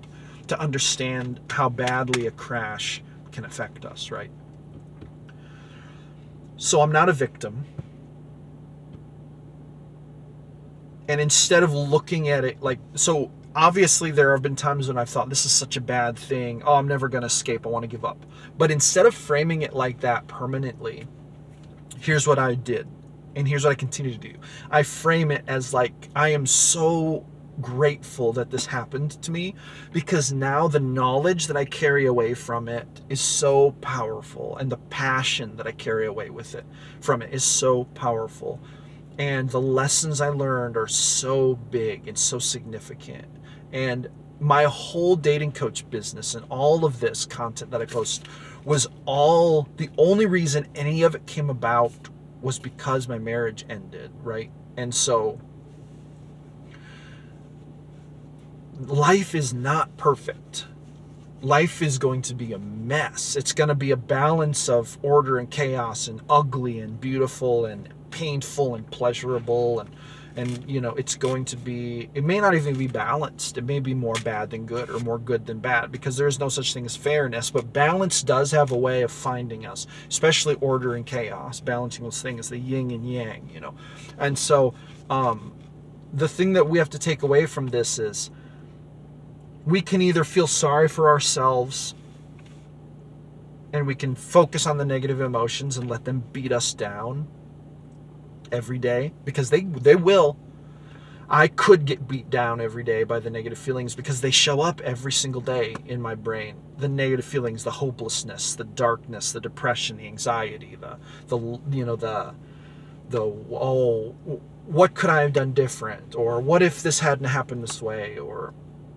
to 0.48 0.60
understand 0.60 1.40
how 1.50 1.70
badly 1.70 2.28
a 2.28 2.32
crash 2.32 3.04
can 3.32 3.46
affect 3.46 3.86
us, 3.86 4.12
right? 4.12 4.32
So 6.58 6.82
I'm 6.82 6.92
not 6.92 7.10
a 7.10 7.14
victim. 7.14 7.66
And 11.08 11.20
instead 11.20 11.64
of 11.64 11.74
looking 11.74 12.30
at 12.30 12.46
it 12.46 12.62
like 12.62 12.80
so 12.96 13.32
obviously 13.56 14.12
there 14.12 14.32
have 14.32 14.42
been 14.42 14.56
times 14.56 14.88
when 14.88 14.98
I've 14.98 15.10
thought 15.10 15.30
this 15.30 15.46
is 15.46 15.52
such 15.52 15.78
a 15.78 15.82
bad 15.82 16.18
thing. 16.18 16.62
Oh, 16.64 16.76
I'm 16.76 16.88
never 16.88 17.10
going 17.10 17.22
to 17.22 17.28
escape. 17.28 17.66
I 17.66 17.70
want 17.70 17.84
to 17.84 17.88
give 17.88 18.06
up. 18.06 18.26
But 18.58 18.72
instead 18.72 19.06
of 19.06 19.16
framing 19.16 19.62
it 19.62 19.74
like 19.74 20.00
that 20.02 20.28
permanently, 20.28 21.08
here's 22.00 22.28
what 22.28 22.40
I 22.40 22.56
did. 22.56 22.88
And 23.36 23.48
here's 23.48 23.64
what 23.64 23.72
I 23.72 23.76
continue 23.76 24.12
to 24.12 24.18
do. 24.18 24.34
I 24.70 24.84
frame 24.84 25.32
it 25.32 25.44
as 25.48 25.74
like 25.74 26.10
I 26.16 26.30
am 26.30 26.46
so 26.46 27.26
grateful 27.60 28.34
that 28.34 28.50
this 28.50 28.66
happened 28.66 29.22
to 29.22 29.32
me 29.32 29.56
because 29.92 30.32
now 30.32 30.68
the 30.68 30.80
knowledge 30.80 31.48
that 31.48 31.58
I 31.58 31.66
carry 31.66 32.06
away 32.06 32.34
from 32.34 32.68
it 32.68 33.02
is 33.10 33.20
so 33.20 33.72
powerful 33.82 34.58
and 34.58 34.72
the 34.72 34.78
passion 34.78 35.58
that 35.58 35.68
I 35.68 35.72
carry 35.72 36.06
away 36.06 36.30
with 36.30 36.56
it 36.56 36.66
from 37.02 37.22
it 37.22 37.34
is 37.34 37.44
so 37.44 37.86
powerful 37.86 38.60
and 39.18 39.50
the 39.50 39.62
lessons 39.62 40.22
I 40.22 40.30
learned 40.30 40.78
are 40.78 40.88
so 40.88 41.56
big 41.56 42.08
and 42.08 42.18
so 42.18 42.40
significant 42.40 43.28
and 43.74 44.08
my 44.40 44.64
whole 44.64 45.16
dating 45.16 45.52
coach 45.52 45.88
business 45.90 46.34
and 46.34 46.46
all 46.50 46.84
of 46.84 47.00
this 47.00 47.26
content 47.26 47.70
that 47.72 47.82
I 47.82 47.86
post 47.86 48.26
was 48.66 48.88
all 49.06 49.68
the 49.78 49.90
only 49.98 50.26
reason 50.26 50.68
any 50.74 51.04
of 51.04 51.16
it 51.16 51.26
came 51.28 51.50
about 51.50 52.10
was 52.42 52.58
because 52.58 53.08
my 53.08 53.20
marriage 53.20 53.66
ended, 53.70 54.12
right? 54.24 54.52
And 54.78 54.94
so 54.94 55.40
life 58.88 59.36
is 59.36 59.54
not 59.54 59.96
perfect. 59.98 60.66
Life 61.42 61.82
is 61.82 61.98
going 61.98 62.22
to 62.24 62.36
be 62.36 62.54
a 62.54 62.60
mess. 62.60 63.36
It's 63.36 63.54
going 63.54 63.70
to 63.70 63.76
be 63.76 63.92
a 63.92 63.98
balance 63.98 64.70
of 64.70 64.98
order 65.02 65.38
and 65.38 65.50
chaos 65.50 66.08
and 66.08 66.22
ugly 66.30 66.80
and 66.80 67.00
beautiful 67.00 67.66
and 67.66 67.90
painful 68.12 68.76
and 68.76 68.90
pleasurable 68.92 69.80
and 69.80 69.90
and 70.36 70.70
you 70.70 70.80
know 70.80 70.92
it's 70.92 71.16
going 71.16 71.44
to 71.44 71.58
be 71.58 72.10
it 72.14 72.24
may 72.24 72.40
not 72.40 72.54
even 72.54 72.78
be 72.78 72.88
balanced 72.88 73.58
it 73.58 73.64
may 73.64 73.80
be 73.80 73.94
more 73.94 74.16
bad 74.24 74.50
than 74.50 74.66
good 74.66 74.90
or 74.90 75.00
more 75.00 75.18
good 75.18 75.46
than 75.46 75.60
bad 75.60 75.92
because 75.92 76.16
there 76.16 76.28
is 76.28 76.40
no 76.40 76.50
such 76.50 76.74
thing 76.74 76.86
as 76.86 76.96
fairness 76.96 77.50
but 77.50 77.74
balance 77.74 78.24
does 78.24 78.52
have 78.52 78.72
a 78.72 78.78
way 78.78 79.02
of 79.02 79.12
finding 79.12 79.66
us 79.66 79.88
especially 80.10 80.56
order 80.56 80.96
and 80.96 81.06
chaos 81.06 81.60
balancing 81.60 82.04
those 82.04 82.22
things 82.22 82.50
the 82.50 82.58
yin 82.58 82.92
and 82.92 83.10
yang 83.12 83.50
you 83.54 83.60
know 83.60 83.74
and 84.20 84.38
so 84.38 84.74
um, 85.10 85.54
the 86.14 86.28
thing 86.28 86.54
that 86.54 86.68
we 86.68 86.78
have 86.78 86.90
to 86.90 87.00
take 87.00 87.24
away 87.24 87.46
from 87.46 87.68
this 87.68 88.00
is 88.00 88.32
we 89.66 89.82
can 89.82 90.02
either 90.02 90.24
feel 90.24 90.48
sorry 90.48 90.88
for 90.88 91.10
ourselves 91.10 91.94
and 93.74 93.88
we 93.88 93.96
can 93.96 94.16
focus 94.16 94.66
on 94.66 94.78
the 94.78 94.86
negative 94.86 95.22
emotions 95.22 95.78
and 95.78 95.90
let 95.90 96.06
them 96.06 96.24
beat 96.34 96.52
us 96.52 96.74
down 96.74 97.28
every 98.52 98.78
day 98.78 99.14
because 99.24 99.50
they 99.50 99.62
they 99.62 99.96
will. 99.96 100.38
I 101.30 101.48
could 101.48 101.86
get 101.86 102.10
beat 102.10 102.30
down 102.30 102.60
every 102.60 102.84
day 102.84 103.06
by 103.06 103.22
the 103.22 103.30
negative 103.30 103.58
feelings 103.58 103.96
because 103.96 104.20
they 104.20 104.32
show 104.32 104.60
up 104.60 104.82
every 104.82 105.14
single 105.14 105.40
day 105.40 105.76
in 105.86 106.02
my 106.02 106.14
brain. 106.14 106.58
The 106.78 106.90
negative 106.90 107.24
feelings, 107.24 107.64
the 107.64 107.72
hopelessness, 107.72 108.56
the 108.56 108.66
darkness, 108.66 109.32
the 109.32 109.40
depression, 109.40 109.96
the 109.96 110.08
anxiety, 110.08 110.76
the 110.76 110.98
the 111.28 111.38
you 111.70 111.86
know 111.86 111.96
the 111.96 112.34
the 113.10 113.22
oh 113.22 114.16
what 114.66 114.94
could 114.94 115.10
I 115.10 115.22
have 115.22 115.34
done 115.34 115.54
different 115.54 116.16
or 116.16 116.40
what 116.40 116.62
if 116.62 116.84
this 116.84 117.00
hadn't 117.00 117.26
happened 117.26 117.64
this 117.64 117.82
way 117.82 118.18
or 118.18 118.54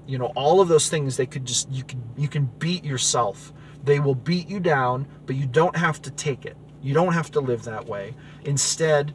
you 0.07 0.19
know 0.19 0.33
all 0.37 0.61
of 0.61 0.69
those 0.69 0.89
things 0.89 1.17
they 1.17 1.27
could 1.27 1.45
just 1.45 1.71
you 1.71 1.85
can 1.85 2.03
you 2.17 2.29
can 2.29 2.47
beat 2.59 2.85
yourself. 2.85 3.53
They 3.83 4.01
will 4.01 4.15
beat 4.15 4.49
you 4.49 4.61
down, 4.61 5.07
but 5.27 5.37
you 5.37 5.47
don't 5.47 5.77
have 5.77 6.01
to 6.03 6.11
take 6.11 6.47
it. 6.47 6.57
You 6.83 6.95
don't 6.95 7.13
have 7.13 7.31
to 7.33 7.41
live 7.41 7.65
that 7.65 7.87
way. 7.87 8.15
Instead, 8.45 9.15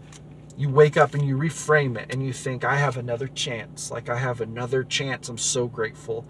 you 0.57 0.69
wake 0.69 0.97
up 0.97 1.13
and 1.13 1.25
you 1.25 1.37
reframe 1.37 1.97
it 1.97 2.13
and 2.13 2.21
you 2.23 2.33
think, 2.33 2.63
I 2.65 2.75
have 2.75 2.97
another 2.97 3.27
chance. 3.27 3.89
Like, 3.89 4.09
I 4.09 4.17
have 4.17 4.41
another 4.41 4.83
chance. 4.83 5.29
I'm 5.29 5.37
so 5.37 5.67
grateful. 5.67 6.25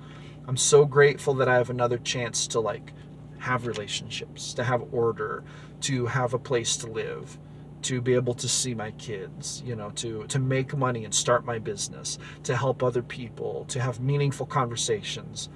I'm 0.48 0.58
so 0.58 0.86
grateful 0.86 1.34
that 1.36 1.50
I 1.50 1.56
have 1.56 1.70
another 1.70 1.98
chance 1.98 2.46
to, 2.48 2.60
like, 2.60 2.94
have 3.40 3.68
relationships, 3.68 4.54
to 4.54 4.64
have 4.64 4.94
order, 4.94 5.44
to 5.82 6.06
have 6.06 6.34
a 6.34 6.40
place 6.40 6.78
to 6.78 6.88
live, 6.88 7.38
to 7.84 8.02
be 8.02 8.14
able 8.14 8.34
to 8.36 8.48
see 8.48 8.74
my 8.74 8.92
kids, 8.92 9.64
you 9.66 9.76
know, 9.76 9.90
to, 9.92 10.26
to 10.28 10.40
make 10.40 10.76
money 10.76 11.06
and 11.06 11.14
start 11.14 11.46
my 11.46 11.60
business, 11.60 12.18
to 12.44 12.56
help 12.56 12.84
other 12.84 13.02
people, 13.02 13.66
to 13.70 13.80
have 13.80 14.00
meaningful 14.00 14.46
conversations, 14.46 15.50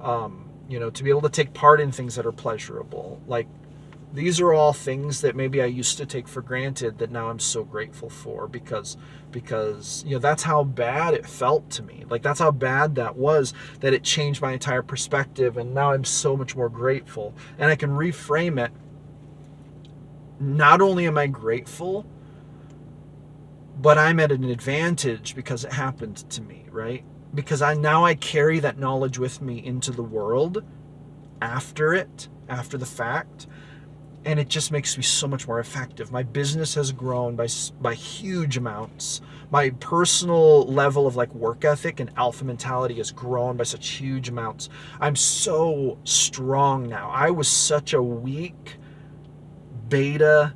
um, 0.00 0.48
you 0.68 0.78
know, 0.78 0.90
to 0.90 1.02
be 1.02 1.10
able 1.10 1.22
to 1.22 1.28
take 1.28 1.52
part 1.54 1.80
in 1.80 1.90
things 1.92 2.14
that 2.16 2.26
are 2.26 2.32
pleasurable. 2.32 3.20
Like, 3.26 3.48
these 4.12 4.40
are 4.40 4.52
all 4.52 4.74
things 4.74 5.22
that 5.22 5.34
maybe 5.34 5.62
I 5.62 5.66
used 5.66 5.96
to 5.98 6.06
take 6.06 6.28
for 6.28 6.42
granted 6.42 6.98
that 6.98 7.10
now 7.10 7.30
I'm 7.30 7.38
so 7.38 7.64
grateful 7.64 8.10
for 8.10 8.46
because 8.46 8.96
because 9.30 10.04
you 10.06 10.12
know 10.12 10.18
that's 10.18 10.42
how 10.42 10.64
bad 10.64 11.14
it 11.14 11.26
felt 11.26 11.70
to 11.70 11.82
me. 11.82 12.04
Like 12.08 12.22
that's 12.22 12.40
how 12.40 12.50
bad 12.50 12.94
that 12.96 13.16
was 13.16 13.54
that 13.80 13.94
it 13.94 14.04
changed 14.04 14.42
my 14.42 14.52
entire 14.52 14.82
perspective 14.82 15.56
and 15.56 15.72
now 15.72 15.92
I'm 15.92 16.04
so 16.04 16.36
much 16.36 16.54
more 16.54 16.68
grateful 16.68 17.34
and 17.58 17.70
I 17.70 17.76
can 17.76 17.90
reframe 17.90 18.62
it. 18.62 18.70
Not 20.42 20.82
only 20.82 21.06
am 21.06 21.16
I 21.16 21.28
grateful, 21.28 22.04
but 23.80 23.96
I'm 23.96 24.18
at 24.20 24.32
an 24.32 24.44
advantage 24.44 25.36
because 25.36 25.64
it 25.64 25.72
happened 25.72 26.28
to 26.30 26.42
me, 26.42 26.66
right? 26.70 27.04
Because 27.34 27.62
I 27.62 27.74
now 27.74 28.04
I 28.04 28.16
carry 28.16 28.58
that 28.58 28.78
knowledge 28.78 29.18
with 29.18 29.40
me 29.40 29.64
into 29.64 29.92
the 29.92 30.02
world 30.02 30.64
after 31.40 31.94
it, 31.94 32.28
after 32.48 32.76
the 32.76 32.86
fact 32.86 33.46
and 34.24 34.38
it 34.38 34.48
just 34.48 34.70
makes 34.70 34.96
me 34.96 35.02
so 35.02 35.26
much 35.26 35.46
more 35.48 35.58
effective. 35.58 36.12
My 36.12 36.22
business 36.22 36.74
has 36.74 36.92
grown 36.92 37.36
by 37.36 37.48
by 37.80 37.94
huge 37.94 38.56
amounts. 38.56 39.20
My 39.50 39.70
personal 39.70 40.64
level 40.64 41.06
of 41.06 41.16
like 41.16 41.34
work 41.34 41.64
ethic 41.64 42.00
and 42.00 42.10
alpha 42.16 42.44
mentality 42.44 42.94
has 42.96 43.10
grown 43.10 43.56
by 43.56 43.64
such 43.64 43.88
huge 43.88 44.28
amounts. 44.28 44.68
I'm 45.00 45.16
so 45.16 45.98
strong 46.04 46.88
now. 46.88 47.10
I 47.10 47.30
was 47.30 47.48
such 47.48 47.92
a 47.94 48.02
weak 48.02 48.78
beta 49.92 50.54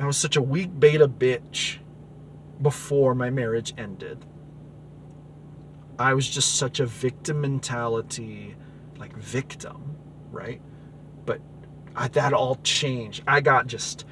I 0.00 0.04
was 0.04 0.16
such 0.16 0.36
a 0.36 0.42
weak 0.42 0.78
beta 0.78 1.08
bitch 1.08 1.78
before 2.60 3.14
my 3.14 3.30
marriage 3.30 3.72
ended. 3.78 4.24
I 5.98 6.12
was 6.12 6.28
just 6.28 6.56
such 6.56 6.80
a 6.80 6.86
victim 6.86 7.40
mentality 7.40 8.56
like 8.98 9.16
victim, 9.16 9.96
right? 10.30 10.60
I, 11.96 12.08
that 12.08 12.34
all 12.34 12.56
changed. 12.62 13.22
I 13.26 13.40
got 13.40 13.66
just 13.66 14.04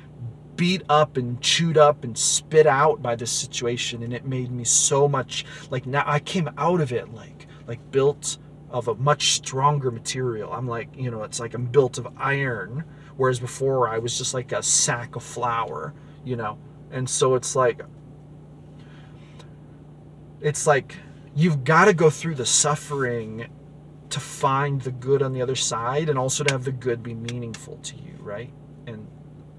beat 0.56 0.82
up 0.88 1.16
and 1.16 1.40
chewed 1.42 1.76
up 1.76 2.04
and 2.04 2.16
spit 2.16 2.66
out 2.66 3.02
by 3.02 3.14
this 3.14 3.30
situation 3.30 4.02
and 4.02 4.14
it 4.14 4.24
made 4.24 4.50
me 4.50 4.64
so 4.64 5.08
much 5.08 5.44
like 5.68 5.84
now 5.84 6.04
I 6.06 6.20
came 6.20 6.48
out 6.56 6.80
of 6.80 6.92
it 6.92 7.12
like 7.12 7.46
like 7.66 7.90
built 7.90 8.38
of 8.70 8.88
a 8.88 8.94
much 8.94 9.32
stronger 9.32 9.90
material. 9.90 10.52
I'm 10.52 10.66
like, 10.66 10.88
you 10.96 11.10
know, 11.10 11.22
it's 11.24 11.40
like 11.40 11.54
I'm 11.54 11.66
built 11.66 11.98
of 11.98 12.08
iron 12.16 12.84
whereas 13.16 13.40
before 13.40 13.88
I 13.88 13.98
was 13.98 14.16
just 14.18 14.34
like 14.34 14.52
a 14.52 14.62
sack 14.62 15.16
of 15.16 15.22
flour, 15.22 15.94
you 16.24 16.36
know. 16.36 16.58
And 16.90 17.08
so 17.08 17.34
it's 17.34 17.56
like 17.56 17.82
it's 20.40 20.66
like 20.66 20.96
you've 21.34 21.64
got 21.64 21.86
to 21.86 21.94
go 21.94 22.10
through 22.10 22.36
the 22.36 22.46
suffering 22.46 23.48
to 24.10 24.20
find 24.20 24.82
the 24.82 24.92
good 24.92 25.22
on 25.22 25.32
the 25.32 25.42
other 25.42 25.56
side 25.56 26.08
and 26.08 26.18
also 26.18 26.44
to 26.44 26.54
have 26.54 26.64
the 26.64 26.72
good 26.72 27.02
be 27.02 27.14
meaningful 27.14 27.78
to 27.78 27.96
you, 27.96 28.14
right? 28.20 28.52
And 28.86 29.08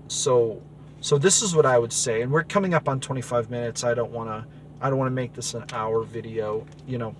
so 0.07 0.61
So 1.01 1.17
this 1.19 1.41
is 1.43 1.55
what 1.55 1.65
I 1.67 1.77
would 1.77 1.93
say, 1.93 2.21
and 2.23 2.31
we're 2.31 2.43
coming 2.43 2.73
up 2.73 2.89
on 2.89 2.99
25 2.99 3.49
minutes. 3.51 3.83
I 3.83 3.93
don't 3.93 4.11
want 4.11 4.29
to, 4.29 4.45
I 4.81 4.89
don't 4.89 4.97
want 4.97 5.07
to 5.09 5.13
make 5.15 5.33
this 5.33 5.53
an 5.53 5.65
hour 5.73 6.03
video, 6.03 6.65
you 6.87 6.97
know. 6.97 7.15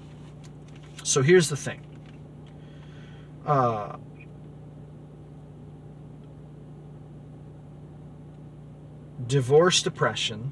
So 1.03 1.21
here's 1.21 1.49
the 1.49 1.57
thing. 1.57 1.81
Uh, 3.45 3.97
divorce 9.27 9.81
depression. 9.81 10.51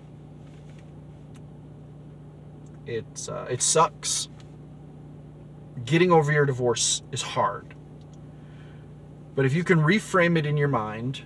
It's 2.86 3.30
uh, 3.30 3.48
it 3.50 3.62
sucks. 3.62 4.30
Getting 5.86 6.12
over 6.12 6.32
your 6.32 6.46
divorce 6.46 7.02
is 7.12 7.22
hard. 7.22 7.74
But 9.36 9.46
if 9.46 9.54
you 9.54 9.64
can 9.64 9.80
reframe 9.80 10.38
it 10.38 10.46
in 10.46 10.58
your 10.58 10.68
mind, 10.68 11.24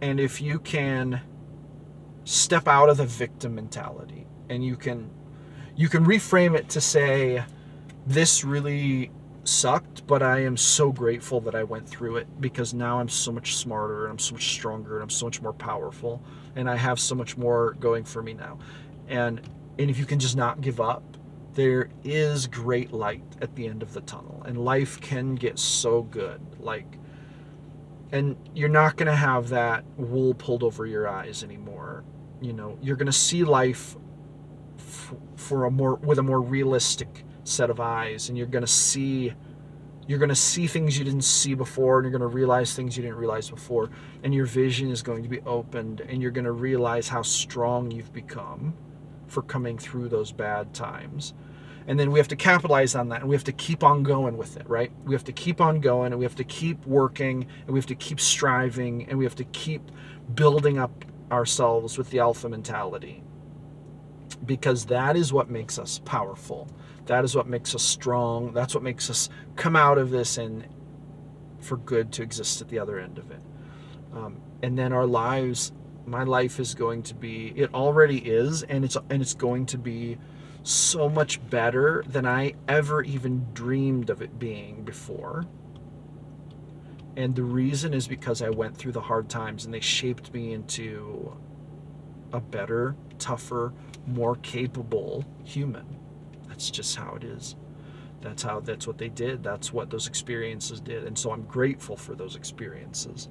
and 0.00 0.20
if 0.20 0.40
you 0.40 0.58
can 0.58 1.20
step 2.24 2.68
out 2.68 2.90
of 2.90 2.98
the 2.98 3.06
victim 3.06 3.54
mentality 3.54 4.26
and 4.50 4.64
you 4.64 4.76
can 4.76 5.10
you 5.76 5.88
can 5.88 6.04
reframe 6.04 6.54
it 6.54 6.68
to 6.68 6.80
say 6.80 7.42
this 8.06 8.44
really 8.44 9.10
sucked 9.48 10.06
but 10.06 10.22
i 10.22 10.40
am 10.40 10.56
so 10.56 10.92
grateful 10.92 11.40
that 11.40 11.54
i 11.54 11.64
went 11.64 11.88
through 11.88 12.16
it 12.16 12.26
because 12.40 12.74
now 12.74 13.00
i'm 13.00 13.08
so 13.08 13.32
much 13.32 13.56
smarter 13.56 14.04
and 14.04 14.12
i'm 14.12 14.18
so 14.18 14.34
much 14.34 14.52
stronger 14.52 14.94
and 14.96 15.02
i'm 15.02 15.10
so 15.10 15.24
much 15.24 15.40
more 15.40 15.54
powerful 15.54 16.22
and 16.54 16.68
i 16.68 16.76
have 16.76 17.00
so 17.00 17.14
much 17.14 17.36
more 17.36 17.72
going 17.80 18.04
for 18.04 18.22
me 18.22 18.34
now. 18.34 18.58
And 19.08 19.40
and 19.78 19.88
if 19.88 19.98
you 19.98 20.04
can 20.04 20.18
just 20.18 20.36
not 20.36 20.60
give 20.60 20.80
up 20.80 21.02
there 21.54 21.88
is 22.04 22.46
great 22.46 22.92
light 22.92 23.24
at 23.40 23.54
the 23.56 23.66
end 23.66 23.82
of 23.82 23.94
the 23.94 24.02
tunnel 24.02 24.42
and 24.46 24.64
life 24.64 25.00
can 25.00 25.34
get 25.34 25.58
so 25.58 26.02
good 26.02 26.40
like 26.60 26.98
and 28.12 28.36
you're 28.54 28.68
not 28.68 28.96
going 28.96 29.06
to 29.06 29.16
have 29.16 29.48
that 29.48 29.84
wool 29.96 30.34
pulled 30.34 30.62
over 30.62 30.86
your 30.86 31.08
eyes 31.08 31.42
anymore. 31.42 32.04
You 32.40 32.52
know 32.52 32.78
you're 32.82 32.96
going 32.96 33.06
to 33.06 33.12
see 33.12 33.44
life 33.44 33.96
f- 34.78 35.14
for 35.36 35.64
a 35.64 35.70
more 35.70 35.94
with 35.94 36.18
a 36.18 36.22
more 36.22 36.40
realistic 36.40 37.24
set 37.48 37.70
of 37.70 37.80
eyes 37.80 38.28
and 38.28 38.36
you're 38.36 38.46
going 38.46 38.64
to 38.64 38.66
see 38.66 39.32
you're 40.08 40.18
going 40.18 40.30
to 40.30 40.34
see 40.34 40.66
things 40.66 40.98
you 40.98 41.04
didn't 41.04 41.22
see 41.22 41.54
before 41.54 41.98
and 41.98 42.04
you're 42.04 42.18
going 42.18 42.28
to 42.28 42.34
realize 42.34 42.74
things 42.74 42.96
you 42.96 43.02
didn't 43.02 43.18
realize 43.18 43.50
before 43.50 43.90
and 44.22 44.34
your 44.34 44.46
vision 44.46 44.90
is 44.90 45.02
going 45.02 45.22
to 45.22 45.28
be 45.28 45.40
opened 45.42 46.00
and 46.00 46.22
you're 46.22 46.30
going 46.30 46.46
to 46.46 46.52
realize 46.52 47.08
how 47.08 47.20
strong 47.20 47.90
you've 47.90 48.12
become 48.12 48.74
for 49.26 49.42
coming 49.42 49.76
through 49.76 50.08
those 50.08 50.32
bad 50.32 50.72
times. 50.72 51.34
And 51.86 52.00
then 52.00 52.10
we 52.10 52.18
have 52.18 52.28
to 52.28 52.36
capitalize 52.36 52.94
on 52.94 53.10
that 53.10 53.20
and 53.20 53.28
we 53.28 53.36
have 53.36 53.44
to 53.44 53.52
keep 53.52 53.84
on 53.84 54.02
going 54.02 54.38
with 54.38 54.56
it 54.56 54.66
right? 54.66 54.90
We 55.04 55.14
have 55.14 55.24
to 55.24 55.32
keep 55.32 55.60
on 55.60 55.78
going 55.80 56.12
and 56.12 56.18
we 56.18 56.24
have 56.24 56.36
to 56.36 56.44
keep 56.44 56.86
working 56.86 57.46
and 57.66 57.70
we 57.74 57.78
have 57.78 57.86
to 57.86 57.94
keep 57.94 58.18
striving 58.18 59.06
and 59.10 59.18
we 59.18 59.26
have 59.26 59.36
to 59.36 59.44
keep 59.44 59.90
building 60.34 60.78
up 60.78 61.04
ourselves 61.30 61.98
with 61.98 62.08
the 62.08 62.18
alpha 62.18 62.48
mentality. 62.48 63.22
Because 64.46 64.86
that 64.86 65.16
is 65.16 65.34
what 65.34 65.50
makes 65.50 65.78
us 65.78 66.00
powerful 66.06 66.66
that 67.08 67.24
is 67.24 67.34
what 67.34 67.46
makes 67.46 67.74
us 67.74 67.82
strong 67.82 68.52
that's 68.52 68.74
what 68.74 68.82
makes 68.82 69.10
us 69.10 69.28
come 69.56 69.76
out 69.76 69.98
of 69.98 70.10
this 70.10 70.38
and 70.38 70.66
for 71.60 71.76
good 71.76 72.12
to 72.12 72.22
exist 72.22 72.60
at 72.62 72.68
the 72.68 72.78
other 72.78 72.98
end 72.98 73.18
of 73.18 73.30
it 73.30 73.40
um, 74.14 74.40
and 74.62 74.78
then 74.78 74.92
our 74.92 75.06
lives 75.06 75.72
my 76.06 76.22
life 76.22 76.58
is 76.58 76.74
going 76.74 77.02
to 77.02 77.14
be 77.14 77.52
it 77.56 77.74
already 77.74 78.18
is 78.18 78.62
and 78.62 78.84
it's 78.84 78.96
and 79.10 79.20
it's 79.20 79.34
going 79.34 79.66
to 79.66 79.76
be 79.76 80.16
so 80.62 81.08
much 81.08 81.44
better 81.48 82.04
than 82.06 82.26
I 82.26 82.54
ever 82.66 83.02
even 83.02 83.46
dreamed 83.54 84.10
of 84.10 84.20
it 84.20 84.38
being 84.38 84.84
before. 84.84 85.46
And 87.16 87.34
the 87.34 87.42
reason 87.42 87.94
is 87.94 88.06
because 88.06 88.42
I 88.42 88.50
went 88.50 88.76
through 88.76 88.92
the 88.92 89.00
hard 89.00 89.28
times 89.28 89.64
and 89.64 89.74
they 89.74 89.80
shaped 89.80 90.32
me 90.32 90.52
into 90.52 91.36
a 92.32 92.40
better, 92.40 92.94
tougher, 93.18 93.72
more 94.06 94.36
capable 94.36 95.24
human. 95.42 95.97
That's 96.58 96.70
just 96.72 96.96
how 96.96 97.14
it 97.14 97.22
is. 97.22 97.54
That's 98.20 98.42
how 98.42 98.58
that's 98.58 98.84
what 98.84 98.98
they 98.98 99.08
did. 99.08 99.44
That's 99.44 99.72
what 99.72 99.90
those 99.90 100.08
experiences 100.08 100.80
did. 100.80 101.04
And 101.04 101.16
so 101.16 101.30
I'm 101.30 101.42
grateful 101.42 101.96
for 101.96 102.16
those 102.16 102.34
experiences. 102.34 103.28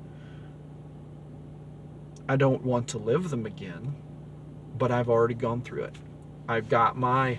I 2.29 2.37
don't 2.37 2.63
want 2.63 2.87
to 2.89 2.97
live 2.97 3.29
them 3.29 3.45
again, 3.45 3.97
but 4.77 4.93
I've 4.93 5.09
already 5.09 5.33
gone 5.33 5.61
through 5.61 5.83
it. 5.83 5.97
I've 6.47 6.69
got 6.69 6.95
my, 6.95 7.37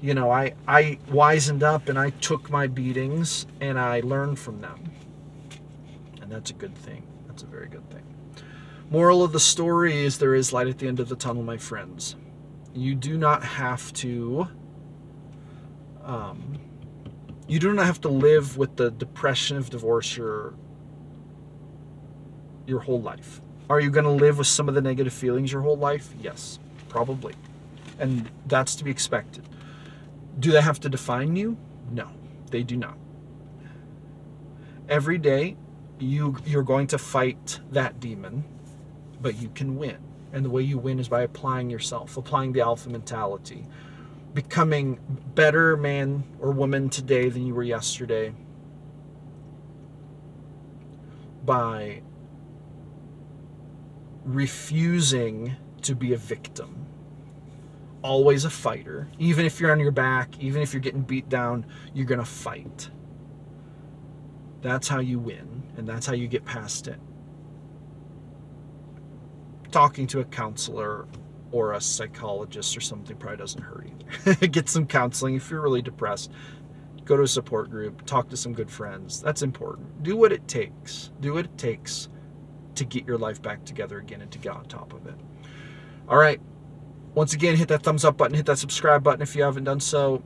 you 0.00 0.14
know, 0.14 0.30
I, 0.30 0.54
I 0.68 1.00
wisened 1.10 1.64
up 1.64 1.88
and 1.88 1.98
I 1.98 2.10
took 2.10 2.48
my 2.48 2.68
beatings 2.68 3.46
and 3.60 3.76
I 3.76 4.02
learned 4.02 4.38
from 4.38 4.60
them. 4.60 4.92
And 6.22 6.30
that's 6.30 6.50
a 6.50 6.54
good 6.54 6.76
thing. 6.76 7.02
That's 7.26 7.42
a 7.42 7.46
very 7.46 7.66
good 7.66 7.90
thing. 7.90 8.04
Moral 8.88 9.24
of 9.24 9.32
the 9.32 9.40
story 9.40 10.04
is 10.04 10.18
there 10.18 10.36
is 10.36 10.52
light 10.52 10.68
at 10.68 10.78
the 10.78 10.86
end 10.86 11.00
of 11.00 11.08
the 11.08 11.16
tunnel, 11.16 11.42
my 11.42 11.56
friends. 11.56 12.14
You 12.72 12.94
do 12.94 13.18
not 13.18 13.42
have 13.42 13.92
to, 13.94 14.46
um, 16.04 16.58
you 17.46 17.58
do 17.58 17.72
not 17.72 17.86
have 17.86 18.00
to 18.02 18.08
live 18.08 18.56
with 18.56 18.76
the 18.76 18.90
depression 18.90 19.56
of 19.56 19.70
divorce 19.70 20.16
your, 20.16 20.54
your 22.66 22.80
whole 22.80 23.00
life. 23.00 23.40
Are 23.70 23.80
you 23.80 23.90
going 23.90 24.04
to 24.04 24.10
live 24.10 24.38
with 24.38 24.46
some 24.46 24.68
of 24.68 24.74
the 24.74 24.82
negative 24.82 25.12
feelings 25.12 25.50
your 25.52 25.62
whole 25.62 25.76
life? 25.76 26.14
Yes, 26.20 26.58
probably 26.88 27.34
and 27.98 28.30
that's 28.46 28.74
to 28.76 28.84
be 28.84 28.90
expected. 28.90 29.44
Do 30.38 30.52
they 30.52 30.60
have 30.60 30.80
to 30.80 30.88
define 30.88 31.36
you? 31.36 31.56
No, 31.90 32.08
they 32.50 32.62
do 32.62 32.76
not. 32.76 32.98
Every 34.88 35.18
day, 35.18 35.56
you 35.98 36.36
you're 36.44 36.62
going 36.62 36.88
to 36.88 36.98
fight 36.98 37.60
that 37.70 38.00
demon, 38.00 38.44
but 39.20 39.36
you 39.36 39.48
can 39.54 39.76
win. 39.76 39.98
And 40.32 40.44
the 40.44 40.50
way 40.50 40.62
you 40.62 40.78
win 40.78 40.98
is 40.98 41.08
by 41.08 41.22
applying 41.22 41.70
yourself, 41.70 42.16
applying 42.16 42.52
the 42.52 42.60
alpha 42.60 42.90
mentality, 42.90 43.66
becoming 44.34 44.98
better 45.34 45.76
man 45.76 46.24
or 46.40 46.50
woman 46.50 46.90
today 46.90 47.28
than 47.28 47.46
you 47.46 47.54
were 47.54 47.62
yesterday 47.62 48.34
by 51.44 52.02
refusing 54.24 55.54
to 55.82 55.94
be 55.94 56.12
a 56.12 56.16
victim 56.16 56.84
always 58.04 58.44
a 58.44 58.50
fighter. 58.50 59.08
Even 59.18 59.46
if 59.46 59.58
you're 59.58 59.72
on 59.72 59.80
your 59.80 59.90
back, 59.90 60.38
even 60.38 60.60
if 60.60 60.74
you're 60.74 60.80
getting 60.80 61.00
beat 61.00 61.28
down, 61.30 61.64
you're 61.94 62.06
going 62.06 62.20
to 62.20 62.24
fight. 62.24 62.90
That's 64.60 64.86
how 64.86 65.00
you 65.00 65.18
win, 65.18 65.62
and 65.78 65.88
that's 65.88 66.06
how 66.06 66.12
you 66.12 66.28
get 66.28 66.44
past 66.44 66.86
it. 66.86 67.00
Talking 69.72 70.06
to 70.08 70.20
a 70.20 70.24
counselor 70.24 71.06
or 71.54 71.74
a 71.74 71.80
psychologist 71.80 72.76
or 72.76 72.80
something 72.80 73.16
probably 73.16 73.36
doesn't 73.36 73.62
hurt 73.62 73.86
either. 74.24 74.46
get 74.48 74.68
some 74.68 74.84
counseling 74.84 75.36
if 75.36 75.48
you're 75.48 75.60
really 75.60 75.82
depressed. 75.82 76.32
Go 77.04 77.16
to 77.16 77.22
a 77.22 77.28
support 77.28 77.70
group, 77.70 78.04
talk 78.06 78.28
to 78.30 78.36
some 78.36 78.52
good 78.52 78.68
friends. 78.68 79.22
That's 79.22 79.42
important. 79.42 80.02
Do 80.02 80.16
what 80.16 80.32
it 80.32 80.48
takes. 80.48 81.12
Do 81.20 81.34
what 81.34 81.44
it 81.44 81.56
takes 81.56 82.08
to 82.74 82.84
get 82.84 83.06
your 83.06 83.18
life 83.18 83.40
back 83.40 83.64
together 83.64 83.98
again 83.98 84.20
and 84.20 84.32
to 84.32 84.38
get 84.38 84.52
on 84.52 84.64
top 84.64 84.92
of 84.94 85.06
it. 85.06 85.14
All 86.08 86.18
right, 86.18 86.40
once 87.14 87.34
again, 87.34 87.54
hit 87.54 87.68
that 87.68 87.84
thumbs 87.84 88.04
up 88.04 88.16
button, 88.16 88.34
hit 88.34 88.46
that 88.46 88.58
subscribe 88.58 89.04
button 89.04 89.22
if 89.22 89.36
you 89.36 89.44
haven't 89.44 89.62
done 89.62 89.78
so. 89.78 90.24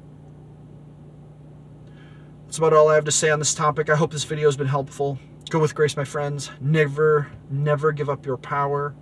That's 2.47 2.57
about 2.57 2.73
all 2.73 2.88
I 2.88 2.95
have 2.95 3.05
to 3.05 3.12
say 3.12 3.29
on 3.29 3.38
this 3.38 3.55
topic. 3.55 3.91
I 3.91 3.97
hope 3.97 4.12
this 4.12 4.25
video 4.25 4.49
has 4.49 4.57
been 4.57 4.67
helpful. 4.67 5.19
Go 5.51 5.59
with 5.59 5.75
grace, 5.75 5.95
my 5.95 6.05
friends. 6.05 6.51
Never, 6.59 7.31
never 7.51 7.93
give 7.93 8.09
up 8.09 8.25
your 8.25 8.38
power. 8.38 8.95